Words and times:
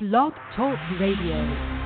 Blog 0.00 0.32
Talk 0.56 0.78
Radio. 0.98 1.79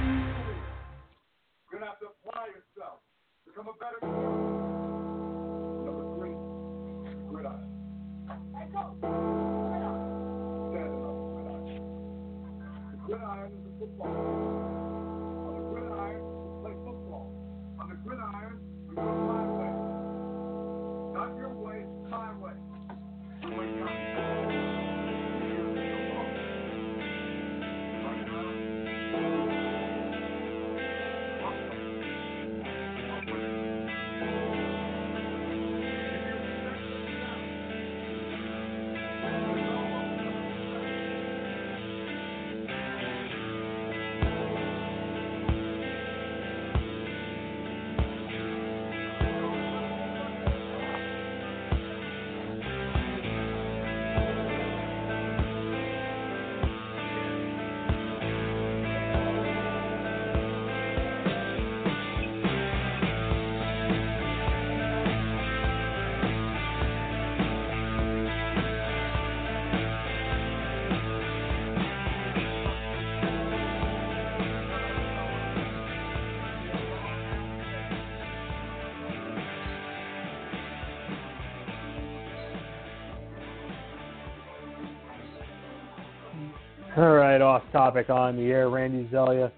Right, 87.34 87.42
off 87.42 87.62
topic 87.72 88.10
on 88.10 88.36
the 88.36 88.44
air. 88.44 88.68
Randy 88.68 89.08
Zelia, 89.10 89.50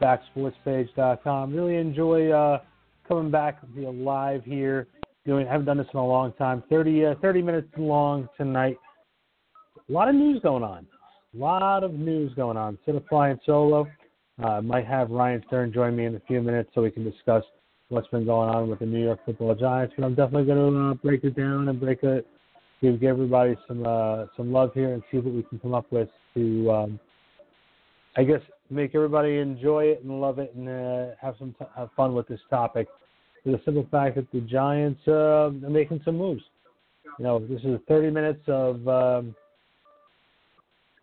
backsportspage.com. 0.00 1.54
Really 1.54 1.76
enjoy 1.76 2.30
uh, 2.30 2.58
coming 3.06 3.30
back 3.30 3.60
via 3.74 3.90
live 3.90 4.44
here. 4.44 4.88
Doing, 5.24 5.46
haven't 5.46 5.66
done 5.66 5.78
this 5.78 5.86
in 5.92 6.00
a 6.00 6.06
long 6.06 6.32
time. 6.32 6.64
30, 6.68 7.06
uh, 7.06 7.14
30 7.22 7.42
minutes 7.42 7.68
long 7.76 8.28
tonight. 8.36 8.76
A 9.88 9.92
lot 9.92 10.08
of 10.08 10.16
news 10.16 10.40
going 10.42 10.64
on. 10.64 10.86
A 11.34 11.38
lot 11.38 11.84
of 11.84 11.92
news 11.92 12.32
going 12.34 12.56
on. 12.56 12.74
Instead 12.74 12.96
of 12.96 13.06
flying 13.08 13.38
solo, 13.46 13.86
uh, 14.42 14.60
might 14.60 14.86
have 14.86 15.10
Ryan 15.10 15.44
Stern 15.46 15.72
join 15.72 15.94
me 15.94 16.06
in 16.06 16.16
a 16.16 16.20
few 16.26 16.42
minutes 16.42 16.70
so 16.74 16.82
we 16.82 16.90
can 16.90 17.04
discuss 17.08 17.44
what's 17.88 18.08
been 18.08 18.24
going 18.24 18.50
on 18.50 18.68
with 18.68 18.80
the 18.80 18.86
New 18.86 19.02
York 19.02 19.20
Football 19.24 19.54
Giants. 19.54 19.94
But 19.96 20.04
I'm 20.04 20.16
definitely 20.16 20.46
going 20.46 20.72
to 20.72 20.90
uh, 20.90 20.94
break 20.94 21.22
it 21.22 21.36
down 21.36 21.68
and 21.68 21.78
break 21.78 22.02
it, 22.02 22.26
give, 22.82 23.00
give 23.00 23.10
everybody 23.10 23.56
some 23.66 23.86
uh, 23.86 24.26
some 24.36 24.52
love 24.52 24.72
here 24.74 24.92
and 24.92 25.02
see 25.10 25.18
what 25.18 25.32
we 25.32 25.42
can 25.44 25.58
come 25.60 25.72
up 25.72 25.90
with 25.90 26.08
to, 26.34 26.70
um, 26.70 27.00
I 28.16 28.24
guess, 28.24 28.40
make 28.68 28.94
everybody 28.94 29.38
enjoy 29.38 29.84
it 29.84 30.02
and 30.02 30.20
love 30.20 30.38
it 30.38 30.54
and 30.54 30.68
uh, 30.68 31.14
have 31.20 31.36
some 31.38 31.54
t- 31.58 31.64
have 31.76 31.90
fun 31.96 32.14
with 32.14 32.28
this 32.28 32.40
topic. 32.50 32.88
For 33.44 33.52
the 33.52 33.60
simple 33.64 33.86
fact 33.90 34.16
that 34.16 34.30
the 34.32 34.40
Giants 34.40 35.00
uh, 35.08 35.12
are 35.12 35.50
making 35.50 36.00
some 36.04 36.16
moves. 36.18 36.42
You 37.18 37.24
know, 37.24 37.38
this 37.38 37.60
is 37.62 37.78
30 37.88 38.10
minutes 38.10 38.42
of, 38.46 38.88
um, 38.88 39.34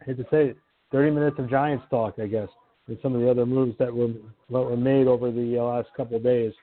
I 0.02 0.06
hate 0.06 0.18
to 0.18 0.24
say 0.32 0.48
it, 0.48 0.58
30 0.92 1.12
minutes 1.12 1.36
of 1.38 1.50
Giants 1.50 1.86
talk, 1.90 2.16
I 2.18 2.28
guess, 2.28 2.48
and 2.88 2.98
some 3.02 3.14
of 3.14 3.22
the 3.22 3.30
other 3.30 3.46
moves 3.46 3.78
that 3.78 3.94
were 3.94 4.08
that 4.08 4.60
were 4.60 4.78
made 4.78 5.08
over 5.08 5.32
the 5.32 5.60
uh, 5.60 5.64
last 5.64 5.90
couple 5.96 6.18
of 6.18 6.24
days. 6.24 6.54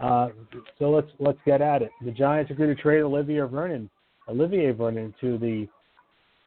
Uh, 0.00 0.30
so 0.78 0.90
let's 0.90 1.10
let's 1.20 1.38
get 1.46 1.60
at 1.60 1.82
it. 1.82 1.90
The 2.04 2.10
Giants 2.10 2.50
agreed 2.50 2.74
to 2.74 2.82
trade 2.82 3.02
Olivia 3.02 3.46
Vernon, 3.46 3.88
Olivier 4.28 4.72
Vernon, 4.72 5.14
to 5.20 5.38
the 5.38 5.68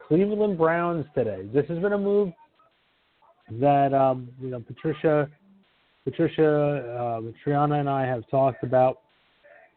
Cleveland 0.06 0.58
Browns 0.58 1.04
today. 1.14 1.48
This 1.52 1.66
has 1.68 1.78
been 1.78 1.92
a 1.92 1.98
move 1.98 2.32
that 3.60 3.92
um, 3.92 4.28
you 4.40 4.50
know 4.50 4.60
Patricia, 4.60 5.28
Patricia, 6.04 6.44
uh, 6.44 7.20
Traina, 7.44 7.80
and 7.80 7.88
I 7.88 8.06
have 8.06 8.28
talked 8.30 8.62
about. 8.62 9.00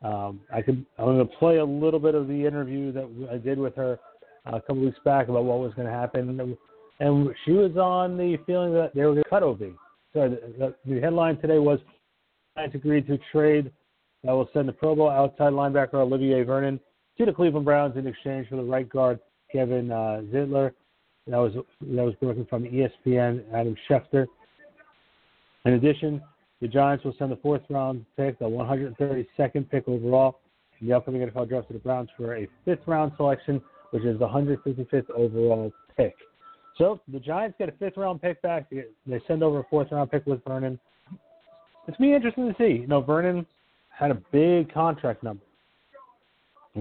Um, 0.02 0.40
I 0.54 0.62
could 0.62 0.86
I'm 0.98 1.06
going 1.06 1.18
to 1.18 1.36
play 1.38 1.58
a 1.58 1.66
little 1.66 2.00
bit 2.00 2.16
of 2.16 2.28
the 2.28 2.46
interview 2.46 2.92
that 2.94 3.30
I 3.32 3.38
did 3.38 3.60
with 3.60 3.76
her 3.76 4.00
uh, 4.46 4.58
a 4.58 4.62
couple 4.62 4.84
weeks 4.84 5.00
back 5.04 5.28
about 5.28 5.44
what 5.44 5.60
was 5.60 5.74
going 5.74 5.88
to 5.88 5.94
happen, 5.94 6.58
and 7.00 7.30
she 7.46 7.52
was 7.52 7.76
on 7.76 8.18
the 8.18 8.38
feeling 8.46 8.74
that 8.74 8.92
they 8.96 9.02
were 9.02 9.14
going 9.14 9.24
to 9.24 9.30
cut 9.30 9.44
OV. 9.44 9.60
So 10.14 10.30
the, 10.30 10.42
the, 10.58 10.76
the 10.94 11.02
headline 11.02 11.40
today 11.40 11.60
was 11.60 11.80
Giants 12.56 12.76
agreed 12.76 13.08
to 13.08 13.20
trade 13.32 13.72
that 14.24 14.32
will 14.32 14.50
send 14.54 14.68
the 14.68 14.74
Pro 14.74 14.96
Bowl 14.96 15.10
outside 15.10 15.54
linebacker 15.54 15.96
Olivier 15.96 16.44
Vernon 16.44 16.80
to 17.20 17.26
the 17.26 17.34
Cleveland 17.34 17.66
Browns 17.66 17.98
in 17.98 18.08
exchange 18.08 18.48
for 18.48 18.56
the 18.56 18.64
right 18.64 18.88
guard 18.88 19.20
Kevin 19.52 19.92
uh, 19.92 20.22
Zeitler. 20.34 20.72
That 21.28 21.38
was 21.38 21.54
that 21.54 22.04
was 22.04 22.16
broken 22.16 22.46
from 22.46 22.64
ESPN. 22.64 23.44
Adam 23.54 23.76
Schefter. 23.90 24.26
In 25.66 25.74
addition, 25.74 26.22
the 26.62 26.68
Giants 26.68 27.04
will 27.04 27.14
send 27.20 27.32
the 27.32 27.36
fourth 27.38 27.62
round 27.70 28.06
pick, 28.16 28.40
the 28.40 28.46
132nd 28.46 29.70
pick 29.70 29.88
overall, 29.88 30.40
in 30.80 30.88
the 30.88 30.94
upcoming 30.94 31.22
NFL 31.22 31.50
draft 31.50 31.68
to 31.68 31.74
the 31.74 31.80
Browns 31.80 32.10
for 32.18 32.36
a 32.36 32.48
fifth 32.64 32.88
round 32.88 33.12
selection, 33.18 33.62
which 33.92 34.04
is 34.06 34.18
the 34.18 34.28
155th 34.28 35.10
overall 35.12 35.72
pick. 35.98 36.16
So 36.78 37.02
the 37.12 37.20
Giants 37.20 37.58
get 37.60 37.68
a 37.68 37.74
fifth 37.74 37.98
round 37.98 38.22
pick 38.22 38.42
back. 38.42 38.70
They 38.72 39.22
send 39.28 39.44
over 39.44 39.60
a 39.60 39.64
fourth 39.70 39.92
round 39.92 40.10
pick 40.10 40.26
with 40.26 40.44
Vernon. 40.48 40.80
It's 41.88 41.98
be 41.98 42.14
interesting 42.14 42.48
to 42.48 42.56
see. 42.58 42.82
You 42.82 42.88
know, 42.88 43.02
Vernon 43.02 43.46
had 43.90 44.12
a 44.12 44.22
big 44.32 44.74
contract 44.74 45.22
number. 45.22 45.44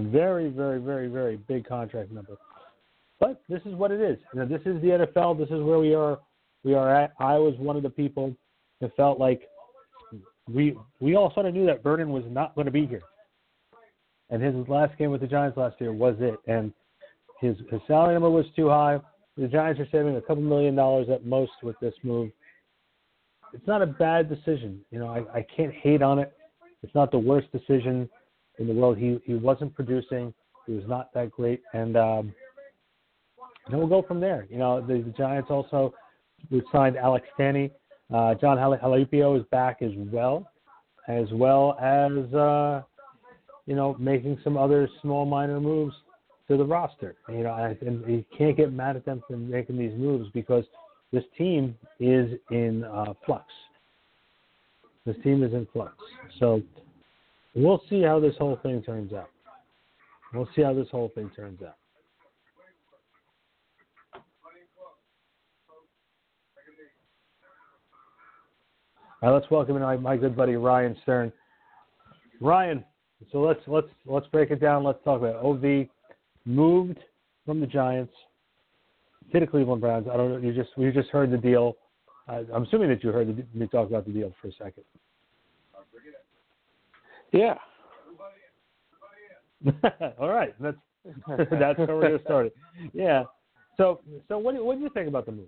Very, 0.03 0.49
very, 0.49 0.79
very, 0.79 1.07
very 1.07 1.37
big 1.37 1.67
contract 1.67 2.11
number. 2.11 2.37
But 3.19 3.41
this 3.49 3.61
is 3.65 3.75
what 3.75 3.91
it 3.91 4.01
is. 4.01 4.17
You 4.33 4.39
know, 4.39 4.45
this 4.45 4.61
is 4.61 4.81
the 4.81 5.05
NFL. 5.05 5.37
This 5.37 5.49
is 5.49 5.61
where 5.61 5.79
we 5.79 5.93
are. 5.93 6.19
We 6.63 6.73
are 6.73 6.93
at. 6.93 7.13
I 7.19 7.37
was 7.37 7.53
one 7.57 7.75
of 7.75 7.83
the 7.83 7.89
people 7.89 8.33
that 8.81 8.95
felt 8.95 9.19
like 9.19 9.41
we 10.51 10.75
we 10.99 11.15
all 11.15 11.33
sort 11.33 11.45
of 11.45 11.53
knew 11.53 11.65
that 11.65 11.83
Vernon 11.83 12.09
was 12.09 12.23
not 12.29 12.55
going 12.55 12.65
to 12.65 12.71
be 12.71 12.85
here. 12.85 13.01
And 14.29 14.41
his 14.41 14.55
last 14.67 14.97
game 14.97 15.11
with 15.11 15.21
the 15.21 15.27
Giants 15.27 15.57
last 15.57 15.79
year 15.79 15.93
was 15.93 16.15
it. 16.19 16.39
And 16.47 16.73
his 17.41 17.55
his 17.69 17.81
salary 17.87 18.13
number 18.13 18.29
was 18.29 18.45
too 18.55 18.69
high. 18.69 18.99
The 19.37 19.47
Giants 19.47 19.79
are 19.79 19.87
saving 19.91 20.15
a 20.15 20.21
couple 20.21 20.43
million 20.43 20.75
dollars 20.75 21.07
at 21.09 21.25
most 21.25 21.51
with 21.63 21.79
this 21.79 21.93
move. 22.03 22.31
It's 23.53 23.65
not 23.67 23.81
a 23.81 23.87
bad 23.87 24.29
decision. 24.29 24.81
You 24.91 24.99
know, 24.99 25.07
I, 25.07 25.39
I 25.39 25.45
can't 25.55 25.73
hate 25.73 26.01
on 26.01 26.19
it. 26.19 26.33
It's 26.83 26.93
not 26.93 27.11
the 27.11 27.17
worst 27.17 27.51
decision 27.51 28.09
in 28.59 28.67
the 28.67 28.73
world. 28.73 28.97
He 28.97 29.19
he 29.25 29.33
wasn't 29.35 29.73
producing. 29.73 30.33
He 30.67 30.73
was 30.73 30.83
not 30.87 31.13
that 31.13 31.31
great, 31.31 31.61
and 31.73 31.97
um, 31.97 32.33
then 33.69 33.79
we'll 33.79 33.87
go 33.87 34.03
from 34.03 34.19
there. 34.19 34.47
You 34.49 34.57
know, 34.57 34.81
the, 34.81 35.01
the 35.01 35.13
Giants 35.17 35.49
also 35.49 35.93
we 36.51 36.61
signed 36.71 36.97
Alex 36.97 37.27
Tanney. 37.37 37.71
Uh, 38.13 38.35
John 38.35 38.57
Halapio 38.57 39.39
is 39.39 39.45
back 39.51 39.81
as 39.81 39.91
well, 39.95 40.49
as 41.07 41.27
well 41.31 41.77
as 41.79 42.33
uh, 42.33 42.81
you 43.65 43.75
know 43.75 43.95
making 43.99 44.39
some 44.43 44.57
other 44.57 44.89
small 45.01 45.25
minor 45.25 45.59
moves 45.59 45.95
to 46.47 46.57
the 46.57 46.65
roster. 46.65 47.15
You 47.29 47.43
know, 47.43 47.53
and, 47.53 47.81
and 47.81 48.11
you 48.11 48.25
can't 48.37 48.57
get 48.57 48.73
mad 48.73 48.95
at 48.95 49.05
them 49.05 49.23
for 49.27 49.37
making 49.37 49.77
these 49.77 49.93
moves 49.97 50.29
because 50.33 50.65
this 51.11 51.23
team 51.37 51.75
is 51.99 52.31
in 52.51 52.83
uh, 52.83 53.13
flux. 53.25 53.45
This 55.05 55.15
team 55.23 55.43
is 55.43 55.53
in 55.53 55.67
flux. 55.71 55.93
So 56.39 56.61
we'll 57.59 57.81
see 57.89 58.01
how 58.01 58.19
this 58.19 58.35
whole 58.37 58.57
thing 58.63 58.81
turns 58.81 59.13
out. 59.13 59.29
We'll 60.33 60.49
see 60.55 60.61
how 60.61 60.73
this 60.73 60.87
whole 60.91 61.11
thing 61.13 61.29
turns 61.35 61.61
out. 61.61 61.75
All 69.21 69.29
right, 69.29 69.35
let's 69.35 69.51
welcome 69.51 69.75
in 69.75 70.01
my, 70.01 70.15
good 70.15 70.35
buddy 70.35 70.55
Ryan 70.55 70.95
Stern. 71.03 71.33
Ryan, 72.39 72.85
so 73.33 73.41
let's 73.41 73.59
let's 73.67 73.89
let's 74.05 74.27
break 74.27 74.49
it 74.49 74.61
down. 74.61 74.85
Let's 74.85 75.03
talk 75.03 75.19
about 75.19 75.35
OV 75.43 75.87
moved 76.45 76.99
from 77.45 77.59
the 77.59 77.67
Giants 77.67 78.13
to 79.33 79.41
the 79.41 79.47
Cleveland 79.47 79.81
Browns. 79.81 80.07
I 80.09 80.15
don't 80.15 80.31
know. 80.31 80.37
You 80.37 80.53
just 80.53 80.69
we 80.77 80.89
just 80.91 81.09
heard 81.09 81.31
the 81.31 81.37
deal. 81.37 81.75
Uh, 82.29 82.43
I'm 82.53 82.63
assuming 82.63 82.87
that 82.89 83.03
you 83.03 83.11
heard 83.11 83.27
the, 83.27 83.45
me 83.57 83.67
talk 83.67 83.89
about 83.89 84.05
the 84.05 84.13
deal 84.13 84.33
for 84.41 84.47
a 84.47 84.51
second. 84.53 84.85
Yeah. 87.31 87.55
All 90.19 90.29
right, 90.29 90.53
that's 90.59 90.77
that's 91.27 91.77
where 91.79 91.95
we're 91.95 92.01
gonna 92.01 92.23
start. 92.23 92.47
it. 92.47 92.55
Yeah. 92.93 93.23
So 93.77 94.01
so 94.27 94.37
what 94.37 94.55
do, 94.55 94.63
what 94.63 94.77
do 94.77 94.83
you 94.83 94.89
think 94.93 95.07
about 95.07 95.25
the 95.25 95.33
move? 95.33 95.47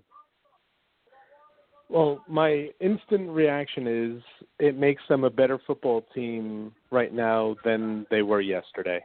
Well, 1.88 2.24
my 2.26 2.70
instant 2.80 3.30
reaction 3.30 3.86
is 3.86 4.22
it 4.58 4.78
makes 4.78 5.02
them 5.08 5.24
a 5.24 5.30
better 5.30 5.58
football 5.66 6.06
team 6.14 6.72
right 6.90 7.12
now 7.12 7.56
than 7.64 8.06
they 8.10 8.22
were 8.22 8.40
yesterday. 8.40 9.04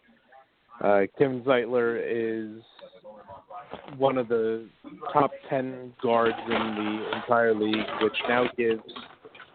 Uh, 0.82 1.02
Kim 1.18 1.42
Zeitler 1.42 2.02
is 2.02 2.62
one 3.98 4.18
of 4.18 4.30
the 4.30 4.70
top 5.12 5.32
10 5.50 5.94
guards 6.02 6.38
in 6.46 6.52
the 6.52 7.18
entire 7.18 7.54
league, 7.54 7.86
which 8.02 8.16
now 8.30 8.46
gives 8.58 8.82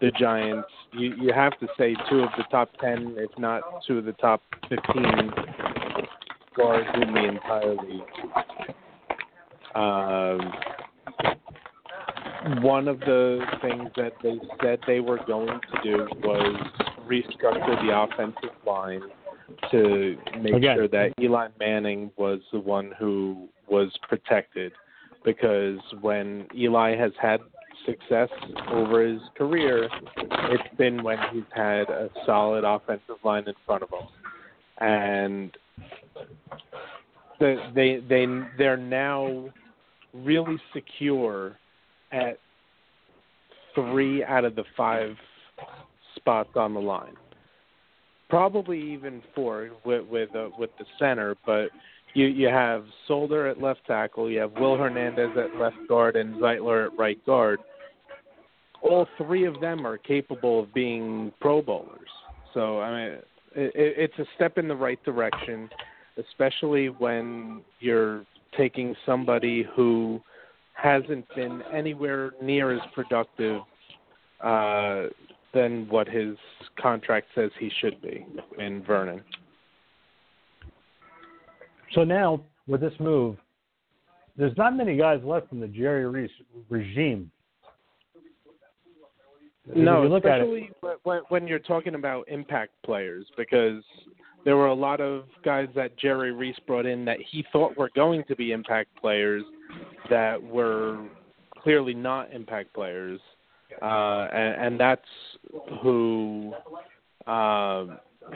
the 0.02 0.10
Giants, 0.18 0.68
you, 0.92 1.14
you 1.14 1.32
have 1.32 1.58
to 1.60 1.68
say, 1.78 1.94
two 2.10 2.20
of 2.20 2.30
the 2.36 2.42
top 2.50 2.68
10, 2.80 3.14
if 3.16 3.30
not 3.38 3.62
two 3.86 3.98
of 3.98 4.04
the 4.04 4.12
top 4.14 4.42
15 4.68 5.30
guards 6.56 6.88
in 7.00 7.14
the 7.14 7.24
entire 7.28 7.76
league. 7.76 8.02
Um, 9.76 10.52
one 12.62 12.88
of 12.88 12.98
the 13.00 13.44
things 13.62 13.90
that 13.96 14.12
they 14.24 14.40
said 14.60 14.80
they 14.88 14.98
were 14.98 15.20
going 15.24 15.46
to 15.46 15.82
do 15.84 16.08
was 16.24 16.56
restructure 17.06 17.86
the 17.86 17.96
offensive 17.96 18.56
line 18.66 19.02
to 19.70 20.16
make 20.40 20.54
Again. 20.54 20.76
sure 20.76 20.88
that 20.88 21.12
Eli 21.20 21.48
Manning 21.60 22.10
was 22.16 22.40
the 22.52 22.58
one 22.58 22.92
who 22.98 23.48
was 23.68 23.96
protected 24.08 24.72
because 25.24 25.78
when 26.00 26.48
Eli 26.56 26.96
has 26.96 27.12
had 27.20 27.40
success 27.86 28.28
over 28.70 29.06
his 29.06 29.20
career, 29.36 29.88
it's 30.16 30.76
been 30.76 31.02
when 31.02 31.18
he's 31.32 31.42
had 31.54 31.88
a 31.90 32.10
solid 32.26 32.64
offensive 32.64 33.16
line 33.24 33.44
in 33.46 33.54
front 33.66 33.82
of 33.82 33.88
him. 33.90 34.08
And 34.78 35.56
the, 37.38 37.56
they 37.74 38.02
they 38.08 38.26
they're 38.58 38.76
now 38.76 39.48
really 40.14 40.56
secure 40.72 41.56
at 42.12 42.38
three 43.74 44.24
out 44.24 44.44
of 44.44 44.54
the 44.54 44.64
five 44.76 45.16
spots 46.16 46.50
on 46.56 46.74
the 46.74 46.80
line. 46.80 47.14
Probably 48.28 48.80
even 48.92 49.22
four 49.34 49.70
with 49.84 50.06
with 50.06 50.34
uh, 50.34 50.48
with 50.58 50.70
the 50.78 50.84
center, 50.98 51.36
but 51.44 51.70
you 52.14 52.26
you 52.26 52.48
have 52.48 52.84
Solder 53.06 53.46
at 53.46 53.60
left 53.60 53.80
tackle, 53.86 54.30
you 54.30 54.38
have 54.40 54.52
Will 54.52 54.76
Hernandez 54.76 55.30
at 55.36 55.58
left 55.60 55.76
guard, 55.88 56.16
and 56.16 56.36
Zeitler 56.36 56.86
at 56.86 56.98
right 56.98 57.24
guard. 57.26 57.60
All 58.82 59.06
three 59.16 59.44
of 59.44 59.60
them 59.60 59.86
are 59.86 59.96
capable 59.96 60.60
of 60.60 60.74
being 60.74 61.32
Pro 61.40 61.62
Bowlers. 61.62 62.08
So 62.52 62.80
I 62.80 62.90
mean, 62.90 63.18
it, 63.54 63.72
it's 63.74 64.18
a 64.18 64.24
step 64.34 64.58
in 64.58 64.68
the 64.68 64.74
right 64.74 65.02
direction, 65.04 65.68
especially 66.18 66.88
when 66.88 67.62
you're 67.80 68.24
taking 68.56 68.94
somebody 69.06 69.66
who 69.74 70.20
hasn't 70.74 71.26
been 71.34 71.62
anywhere 71.72 72.32
near 72.42 72.72
as 72.72 72.80
productive 72.94 73.60
uh, 74.42 75.04
than 75.54 75.86
what 75.88 76.08
his 76.08 76.36
contract 76.80 77.28
says 77.34 77.50
he 77.58 77.70
should 77.80 78.00
be 78.02 78.26
in 78.58 78.82
Vernon. 78.82 79.22
So 81.94 82.04
now, 82.04 82.42
with 82.66 82.80
this 82.80 82.94
move, 82.98 83.36
there's 84.36 84.56
not 84.56 84.74
many 84.76 84.96
guys 84.96 85.20
left 85.24 85.48
from 85.48 85.60
the 85.60 85.68
Jerry 85.68 86.06
Reese 86.06 86.30
regime. 86.70 87.30
No, 89.66 90.02
you 90.02 90.08
look 90.08 90.24
at 90.24 90.40
it, 90.40 90.42
especially 90.42 90.70
when, 91.04 91.20
when 91.28 91.46
you're 91.46 91.58
talking 91.58 91.94
about 91.94 92.28
impact 92.28 92.72
players, 92.84 93.26
because 93.36 93.82
there 94.44 94.56
were 94.56 94.66
a 94.66 94.74
lot 94.74 95.00
of 95.00 95.24
guys 95.44 95.68
that 95.76 95.96
Jerry 95.98 96.32
Reese 96.32 96.58
brought 96.66 96.86
in 96.86 97.04
that 97.04 97.18
he 97.30 97.44
thought 97.52 97.76
were 97.76 97.90
going 97.94 98.24
to 98.24 98.34
be 98.34 98.52
impact 98.52 98.88
players 99.00 99.44
that 100.10 100.42
were 100.42 101.04
clearly 101.62 101.94
not 101.94 102.32
impact 102.32 102.74
players, 102.74 103.20
uh, 103.80 104.28
and, 104.32 104.66
and 104.66 104.80
that's 104.80 105.06
who 105.80 106.52
uh, 107.26 107.86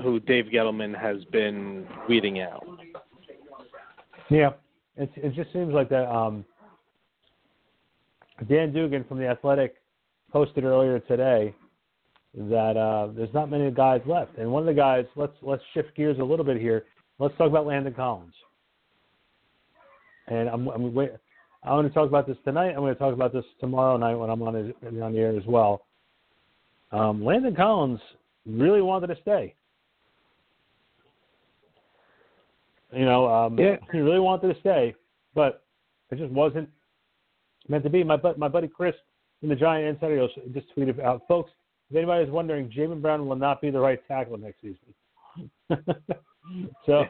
who 0.03 0.21
Dave 0.21 0.47
Gettleman 0.47 0.99
has 0.99 1.25
been 1.27 1.87
weeding 2.09 2.41
out. 2.41 2.65
yeah, 4.31 4.51
it, 4.97 5.11
it 5.17 5.35
just 5.35 5.53
seems 5.53 5.73
like 5.75 5.89
that. 5.89 6.09
Um, 6.09 6.45
Dan 8.49 8.73
Duggan 8.73 9.05
from 9.05 9.19
the 9.19 9.27
Athletic 9.27 9.77
posted 10.37 10.65
earlier 10.65 10.99
today 11.01 11.55
that 12.35 12.77
uh, 12.77 13.09
there's 13.17 13.33
not 13.33 13.51
many 13.51 13.71
guys 13.71 14.03
left, 14.05 14.37
and 14.37 14.53
one 14.53 14.63
of 14.63 14.67
the 14.67 14.79
guys. 14.79 15.07
Let's 15.17 15.33
let's 15.41 15.63
shift 15.73 15.97
gears 15.97 16.19
a 16.19 16.23
little 16.23 16.45
bit 16.45 16.61
here. 16.61 16.85
Let's 17.19 17.35
talk 17.39 17.49
about 17.49 17.65
Landon 17.65 17.95
Collins. 17.95 18.35
And 20.29 20.51
I'm, 20.51 20.69
I'm 20.69 20.93
wait, 20.93 21.13
I 21.65 21.73
want 21.73 21.89
to 21.89 21.95
talk 21.95 22.07
about 22.07 22.27
this 22.27 22.37
tonight. 22.45 22.69
I'm 22.69 22.81
going 22.81 22.93
to 22.93 22.99
talk 22.99 23.15
about 23.15 23.33
this 23.33 23.47
tomorrow 23.61 23.97
night 23.97 24.15
when 24.15 24.29
I'm 24.29 24.43
on 24.43 24.53
his, 24.53 24.75
on 25.03 25.15
the 25.15 25.19
air 25.19 25.35
as 25.35 25.47
well. 25.47 25.87
Um, 26.93 27.25
Landon 27.25 27.57
Collins 27.57 28.01
really 28.45 28.83
wanted 28.83 29.07
to 29.07 29.17
stay. 29.23 29.55
You 32.93 33.07
know, 33.07 33.27
um, 33.27 33.59
Yeah. 33.59 33.77
he 33.91 34.01
really 34.01 34.21
wanted 34.21 34.53
to 34.53 34.61
stay, 34.61 34.95
but 35.35 35.65
it 36.11 36.19
just 36.19 36.31
wasn't 36.31 36.69
meant 37.69 37.85
to 37.85 37.91
be. 37.91 38.05
My 38.05 38.21
my 38.37 38.49
buddy 38.49 38.69
Chris 38.69 38.95
in 39.43 39.49
the 39.49 39.55
Giant 39.55 39.89
Insider 39.89 40.27
just 40.53 40.67
tweeted 40.77 41.01
out, 41.01 41.23
folks. 41.29 41.51
If 41.91 41.97
anybody 41.97 42.25
is 42.25 42.31
wondering, 42.31 42.71
Jamon 42.71 43.01
Brown 43.01 43.27
will 43.27 43.37
not 43.37 43.61
be 43.61 43.71
the 43.71 43.79
right 43.79 44.01
tackle 44.09 44.37
next 44.39 44.61
season. 44.61 45.51
so 46.87 47.05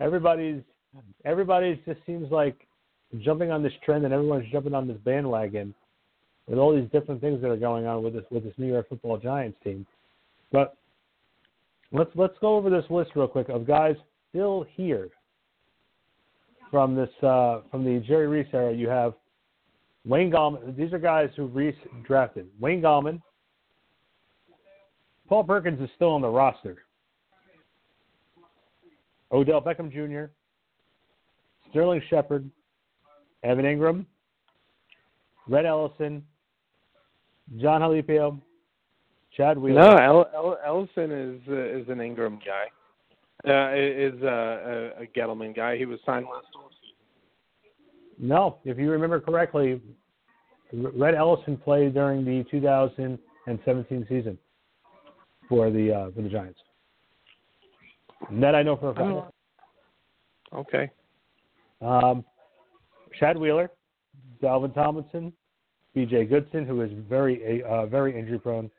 everybody's 0.00 0.62
everybody's 1.24 1.78
just 1.84 1.98
seems 2.06 2.30
like 2.30 2.66
jumping 3.18 3.50
on 3.50 3.62
this 3.62 3.72
trend, 3.84 4.04
and 4.04 4.14
everyone's 4.14 4.50
jumping 4.52 4.74
on 4.74 4.86
this 4.86 4.98
bandwagon 5.04 5.74
with 6.46 6.58
all 6.58 6.74
these 6.74 6.90
different 6.90 7.20
things 7.20 7.40
that 7.40 7.50
are 7.50 7.56
going 7.56 7.86
on 7.86 8.02
with 8.02 8.14
this 8.14 8.24
with 8.30 8.44
this 8.44 8.54
New 8.56 8.68
York 8.68 8.88
Football 8.88 9.18
Giants 9.18 9.58
team. 9.64 9.86
But 10.52 10.76
let's 11.92 12.10
let's 12.14 12.34
go 12.40 12.56
over 12.56 12.70
this 12.70 12.84
list 12.90 13.12
real 13.14 13.28
quick 13.28 13.48
of 13.48 13.66
guys 13.66 13.96
still 14.30 14.66
here 14.76 15.08
from 16.70 16.94
this 16.94 17.10
uh, 17.22 17.60
from 17.70 17.84
the 17.84 18.00
Jerry 18.06 18.26
Reese 18.26 18.48
era. 18.52 18.72
You 18.72 18.88
have 18.88 19.14
Wayne 20.04 20.30
Gallman. 20.30 20.76
These 20.76 20.92
are 20.92 20.98
guys 20.98 21.30
who 21.36 21.46
Reese 21.46 21.74
drafted. 22.04 22.48
Wayne 22.60 22.82
Gallman. 22.82 23.20
Paul 25.28 25.44
Perkins 25.44 25.80
is 25.80 25.88
still 25.96 26.10
on 26.10 26.20
the 26.20 26.28
roster. 26.28 26.84
Odell 29.32 29.60
Beckham 29.60 29.90
Jr., 29.90 30.30
Sterling 31.70 32.02
Shepard, 32.08 32.48
Evan 33.42 33.64
Engram, 33.64 34.06
Rhett 35.48 35.66
Ellison, 35.66 36.24
John 37.56 37.80
Halapio, 37.80 38.40
Chad 39.36 39.58
Wheeler. 39.58 39.80
No, 39.80 39.96
El- 39.96 40.30
El- 40.34 40.58
Ellison 40.64 41.10
is 41.10 41.40
uh, 41.48 41.80
is 41.80 41.88
an 41.88 42.00
Ingram 42.00 42.38
guy. 42.46 42.66
Uh, 43.46 43.74
is 43.74 44.14
uh, 44.22 44.26
a, 44.26 45.02
a 45.02 45.06
Gettleman 45.16 45.54
guy. 45.54 45.76
He 45.76 45.84
was 45.84 45.98
signed 46.06 46.26
last 46.32 46.46
offseason. 46.56 46.73
No, 48.18 48.58
if 48.64 48.78
you 48.78 48.90
remember 48.90 49.20
correctly, 49.20 49.80
Rhett 50.72 51.14
Ellison 51.14 51.56
played 51.56 51.94
during 51.94 52.24
the 52.24 52.44
2017 52.50 54.06
season 54.08 54.38
for 55.48 55.70
the 55.70 55.92
uh, 55.92 56.10
for 56.14 56.22
the 56.22 56.28
Giants. 56.28 56.58
And 58.28 58.42
that 58.42 58.54
I 58.54 58.62
know 58.62 58.76
for 58.76 58.90
a 58.90 58.94
fact. 58.94 59.34
Okay. 60.52 60.90
Um, 61.80 62.24
Chad 63.18 63.36
Wheeler, 63.36 63.70
Dalvin 64.42 64.74
Tomlinson, 64.74 65.32
B.J. 65.94 66.24
Goodson, 66.26 66.66
who 66.66 66.80
is 66.80 66.90
very 67.08 67.62
uh, 67.62 67.86
very 67.86 68.18
injury 68.18 68.38
prone, 68.38 68.70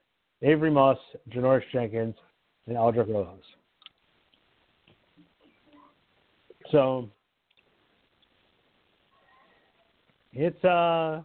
Avery 0.41 0.71
Moss, 0.71 0.97
Janoris 1.29 1.63
Jenkins, 1.71 2.15
and 2.67 2.75
Aldrick 2.75 3.07
Rosas. 3.07 3.43
So 6.71 7.09
it's 10.35 10.63
uh 10.63 11.21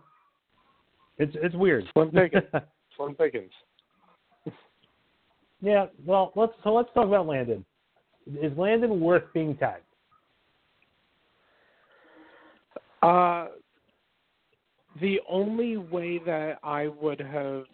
it's 1.18 1.36
it's 1.42 1.54
weird. 1.54 1.84
Slim 1.92 2.10
pickings. 2.10 2.44
Slim 2.96 3.14
Pickens. 3.14 3.50
yeah, 5.60 5.86
well 6.06 6.32
let's 6.36 6.52
so 6.64 6.72
let's 6.72 6.88
talk 6.94 7.06
about 7.06 7.26
Landon. 7.26 7.64
Is 8.40 8.56
Landon 8.56 9.00
worth 9.00 9.24
being 9.34 9.56
tagged? 9.56 9.84
Uh, 13.02 13.48
the 15.00 15.20
only 15.28 15.78
way 15.78 16.18
that 16.26 16.58
I 16.62 16.88
would 16.88 17.18
have 17.20 17.64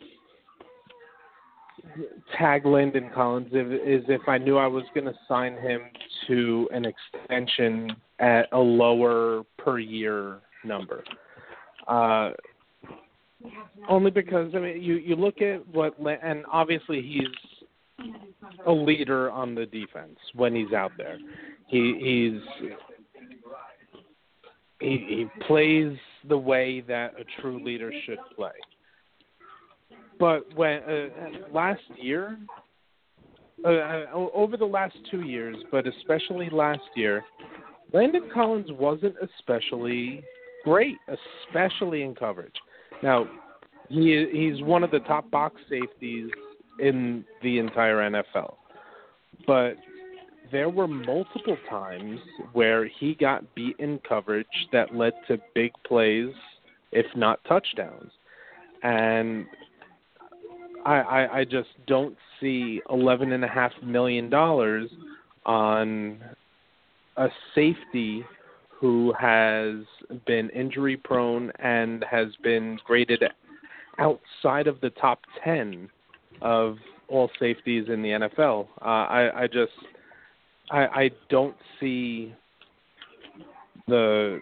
tagged 2.38 2.66
Landon 2.66 3.10
Collins 3.14 3.48
is 3.48 4.04
if 4.08 4.28
I 4.28 4.38
knew 4.38 4.56
I 4.56 4.66
was 4.66 4.84
going 4.94 5.06
to 5.06 5.14
sign 5.26 5.54
him 5.54 5.82
to 6.28 6.68
an 6.72 6.84
extension 6.84 7.90
at 8.20 8.48
a 8.52 8.58
lower 8.58 9.42
per 9.58 9.78
year 9.78 10.40
number. 10.64 11.02
Uh, 11.86 12.30
only 13.88 14.10
because 14.10 14.52
I 14.54 14.58
mean, 14.58 14.82
you 14.82 14.94
you 14.94 15.16
look 15.16 15.40
at 15.40 15.66
what 15.68 15.94
and 16.22 16.44
obviously 16.50 17.02
he's 17.02 18.08
a 18.66 18.72
leader 18.72 19.30
on 19.30 19.54
the 19.54 19.66
defense 19.66 20.18
when 20.34 20.54
he's 20.54 20.72
out 20.72 20.92
there. 20.96 21.18
He 21.68 22.40
he's 22.60 22.70
he, 24.80 25.04
he 25.08 25.26
plays 25.46 25.96
the 26.28 26.36
way 26.36 26.80
that 26.82 27.14
a 27.18 27.40
true 27.40 27.62
leader 27.64 27.92
should 28.04 28.18
play. 28.34 28.50
but 30.18 30.42
when 30.56 30.82
uh, 30.82 31.08
last 31.52 31.80
year, 31.96 32.38
uh, 33.64 33.68
uh, 33.68 34.04
over 34.34 34.56
the 34.56 34.66
last 34.66 34.96
two 35.10 35.22
years, 35.22 35.56
but 35.70 35.86
especially 35.86 36.50
last 36.50 36.82
year, 36.94 37.24
Landon 37.92 38.28
Collins 38.32 38.70
wasn't 38.72 39.14
especially 39.22 40.22
great, 40.66 40.99
especially 41.46 42.02
in 42.02 42.12
coverage. 42.12 42.56
Now, 43.00 43.28
he 43.88 44.26
he's 44.32 44.61
one 44.64 44.82
of 44.82 44.90
the 44.90 44.99
top 45.00 45.30
box 45.30 45.54
safeties 45.70 46.28
in 46.80 47.25
the 47.40 47.58
entire 47.61 47.99
NFL, 47.99 48.56
but 49.46 49.75
there 50.50 50.68
were 50.68 50.88
multiple 50.88 51.56
times 51.70 52.18
where 52.52 52.88
he 52.99 53.14
got 53.14 53.54
beat 53.54 53.76
in 53.78 54.00
coverage 54.08 54.46
that 54.73 54.92
led 54.94 55.12
to 55.28 55.38
big 55.54 55.70
plays, 55.87 56.35
if 56.90 57.06
not 57.14 57.38
touchdowns. 57.49 58.11
And 58.82 59.46
I, 60.85 60.94
I, 60.96 61.38
I 61.38 61.44
just 61.44 61.68
don't 61.87 62.16
see 62.40 62.82
eleven 62.90 63.30
and 63.30 63.44
a 63.44 63.49
half 63.49 63.73
million 63.85 64.28
dollars 64.30 64.90
on 65.44 66.18
a 67.16 67.28
safety 67.54 68.25
who 68.78 69.12
has 69.18 69.76
been 70.26 70.50
injury 70.50 70.97
prone 70.97 71.50
and 71.59 72.04
has 72.11 72.28
been 72.42 72.78
graded 72.85 73.23
outside 73.99 74.66
of 74.66 74.80
the 74.80 74.90
top 74.90 75.21
ten 75.42 75.88
of 76.42 76.76
all 77.09 77.30
safeties 77.38 77.87
in 77.88 78.02
the 78.02 78.09
NFL. 78.11 78.68
Uh, 78.83 78.85
I, 78.85 79.42
I 79.42 79.47
just 79.47 79.73
I, 80.71 80.87
I 80.87 81.11
don't 81.30 81.56
see 81.80 82.35
the 83.88 84.40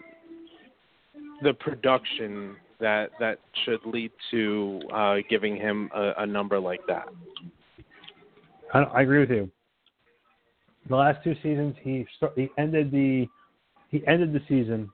the 1.43 1.53
production 1.53 2.55
that 2.79 3.11
that 3.19 3.39
should 3.63 3.85
lead 3.85 4.11
to 4.31 4.81
uh, 4.93 5.15
giving 5.29 5.55
him 5.55 5.89
a, 5.95 6.13
a 6.19 6.25
number 6.25 6.59
like 6.59 6.81
that. 6.87 7.07
I, 8.73 8.79
I 8.79 9.01
agree 9.01 9.19
with 9.19 9.29
you. 9.29 9.49
The 10.89 10.95
last 10.95 11.23
two 11.23 11.35
seasons, 11.35 11.75
he 11.81 12.05
he 12.35 12.49
ended 12.57 12.91
the 12.91 13.27
he 13.95 14.07
ended 14.07 14.33
the 14.33 14.41
season 14.49 14.91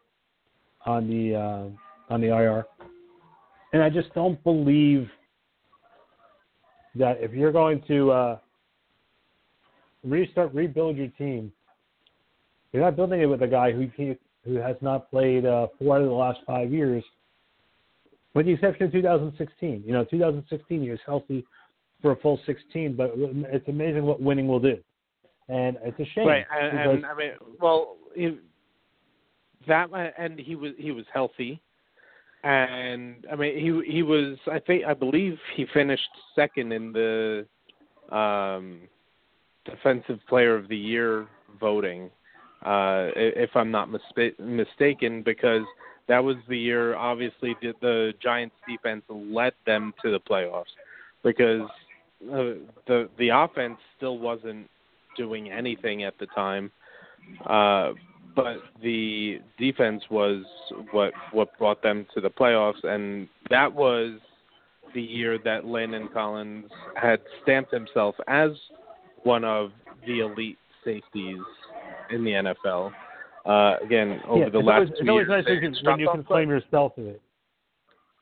on 0.85 1.07
the 1.07 1.35
uh, 1.35 2.13
on 2.13 2.21
the 2.21 2.27
IR, 2.27 2.65
and 3.73 3.81
I 3.81 3.89
just 3.89 4.13
don't 4.13 4.41
believe 4.43 5.09
that 6.95 7.17
if 7.19 7.31
you're 7.31 7.51
going 7.51 7.81
to 7.87 8.11
uh, 8.11 8.37
restart, 10.03 10.53
rebuild 10.53 10.97
your 10.97 11.07
team. 11.17 11.51
You're 12.71 12.83
not 12.83 12.95
building 12.95 13.21
it 13.21 13.25
with 13.25 13.41
a 13.41 13.47
guy 13.47 13.71
who 13.71 13.89
who 14.45 14.55
has 14.55 14.75
not 14.81 15.09
played 15.09 15.45
uh, 15.45 15.67
four 15.77 15.95
out 15.95 16.03
of 16.03 16.07
the 16.07 16.13
last 16.13 16.39
five 16.45 16.71
years, 16.71 17.03
with 18.33 18.45
the 18.45 18.53
exception 18.53 18.85
of 18.85 18.91
2016. 18.91 19.83
You 19.85 19.93
know, 19.93 20.05
2016 20.05 20.81
he 20.81 20.89
was 20.89 20.99
healthy 21.05 21.45
for 22.01 22.11
a 22.11 22.15
full 22.17 22.39
16, 22.45 22.95
but 22.95 23.11
it's 23.15 23.67
amazing 23.67 24.03
what 24.03 24.21
winning 24.21 24.47
will 24.47 24.59
do, 24.59 24.77
and 25.49 25.77
it's 25.83 25.99
a 25.99 26.05
shame. 26.13 26.27
Right, 26.27 26.45
and, 26.51 26.79
and 26.79 27.05
I 27.05 27.15
mean, 27.15 27.31
well, 27.59 27.97
he, 28.15 28.37
that 29.67 29.89
and 30.17 30.39
he 30.39 30.55
was 30.55 30.71
he 30.77 30.91
was 30.91 31.05
healthy, 31.13 31.61
and 32.43 33.25
I 33.31 33.35
mean 33.35 33.57
he 33.57 33.91
he 33.91 34.03
was 34.03 34.37
I 34.51 34.59
think 34.59 34.85
I 34.85 34.93
believe 34.93 35.37
he 35.55 35.65
finished 35.73 36.09
second 36.35 36.71
in 36.71 36.91
the 36.93 37.45
um 38.15 38.81
defensive 39.65 40.19
player 40.27 40.55
of 40.55 40.67
the 40.67 40.77
year 40.77 41.27
voting, 41.59 42.09
uh, 42.65 43.09
if 43.15 43.51
I'm 43.55 43.71
not 43.71 43.89
mispa- 43.89 44.37
mistaken, 44.39 45.21
because 45.23 45.63
that 46.07 46.23
was 46.23 46.37
the 46.49 46.57
year. 46.57 46.95
Obviously, 46.95 47.55
the, 47.61 47.73
the 47.81 48.13
Giants' 48.21 48.55
defense 48.67 49.03
led 49.09 49.53
them 49.65 49.93
to 50.03 50.11
the 50.11 50.19
playoffs 50.19 50.63
because 51.23 51.67
uh, 52.31 52.57
the 52.87 53.09
the 53.17 53.29
offense 53.29 53.77
still 53.97 54.17
wasn't 54.17 54.69
doing 55.17 55.51
anything 55.51 56.03
at 56.03 56.17
the 56.19 56.27
time, 56.27 56.71
uh, 57.45 57.91
but 58.35 58.57
the 58.81 59.39
defense 59.57 60.03
was 60.09 60.43
what 60.91 61.13
what 61.31 61.57
brought 61.57 61.81
them 61.83 62.05
to 62.13 62.21
the 62.21 62.29
playoffs, 62.29 62.83
and 62.83 63.27
that 63.49 63.73
was 63.73 64.19
the 64.93 65.01
year 65.01 65.37
that 65.43 65.65
Landon 65.65 66.09
Collins 66.13 66.69
had 66.95 67.19
stamped 67.43 67.73
himself 67.73 68.15
as 68.27 68.51
one 69.23 69.43
of 69.43 69.71
the 70.05 70.19
elite 70.19 70.57
safeties 70.83 71.39
in 72.09 72.23
the 72.23 72.31
NFL. 72.31 72.91
Uh, 73.45 73.75
again, 73.83 74.19
over 74.27 74.43
yeah, 74.43 74.49
the 74.49 74.59
last 74.59 74.73
always, 74.75 74.89
two 74.89 74.95
it's 74.99 75.09
always 75.09 75.27
years, 75.27 75.45
nice 75.45 75.83
when, 75.83 75.93
when 75.93 75.99
you 75.99 76.09
can 76.11 76.23
claim 76.23 76.49
yourself 76.49 76.95
to 76.95 77.07
it. 77.07 77.21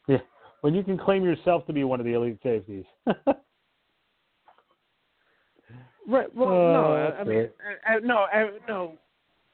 Yeah, 0.07 0.17
when 0.61 0.73
you 0.73 0.83
can 0.83 0.97
claim 0.97 1.23
yourself 1.23 1.65
to 1.67 1.73
be 1.73 1.83
one 1.83 1.99
of 1.99 2.05
the 2.05 2.13
elite 2.13 2.39
safeties. 2.41 2.85
right. 6.07 6.33
Well, 6.35 6.47
uh, 6.47 6.73
no, 6.73 6.93
I, 6.93 7.19
I 7.19 7.23
mean, 7.23 7.49
I, 7.85 7.93
I, 7.93 7.99
no, 7.99 8.15
I, 8.15 8.49
no. 8.67 8.93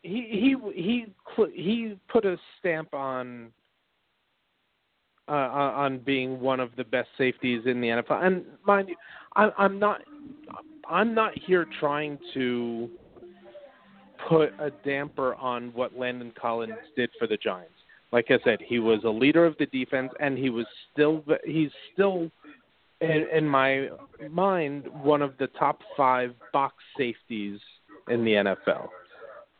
He 0.06 0.28
he 0.30 0.56
he 0.76 1.06
he 1.54 1.98
put 2.08 2.26
a 2.26 2.38
stamp 2.60 2.94
on 2.94 3.52
uh, 5.28 5.32
on 5.32 6.00
being 6.00 6.40
one 6.40 6.60
of 6.60 6.70
the 6.78 6.84
best 6.84 7.10
safeties 7.18 7.64
in 7.66 7.82
the 7.82 7.88
NFL. 7.88 8.24
And 8.24 8.46
mind 8.66 8.90
you, 8.90 8.96
I, 9.36 9.50
I'm 9.58 9.80
not 9.80 10.02
I'm 10.88 11.16
not 11.16 11.38
here 11.38 11.66
trying 11.80 12.20
to 12.36 12.90
put 14.30 14.54
a 14.60 14.72
damper 14.84 15.36
on 15.36 15.72
what 15.74 15.98
Landon 15.98 16.32
Collins 16.40 16.74
did 16.96 17.10
for 17.18 17.28
the 17.28 17.38
Giants. 17.38 17.72
Like 18.12 18.28
I 18.30 18.38
said, 18.44 18.60
he 18.66 18.80
was 18.80 19.00
a 19.04 19.10
leader 19.10 19.46
of 19.46 19.58
the 19.58 19.66
defense, 19.68 20.12
and 20.20 20.38
he 20.38 20.50
was 20.50 20.66
still 20.94 21.24
he's 21.44 21.72
still 21.94 22.30
in, 23.02 23.26
in 23.34 23.48
my 23.48 23.90
mind 24.30 24.86
one 25.04 25.22
of 25.22 25.34
the 25.40 25.48
top 25.48 25.80
five 25.98 26.34
box 26.54 26.76
safeties 26.98 27.60
in 28.10 28.24
the 28.24 28.32
NFL. 28.32 28.90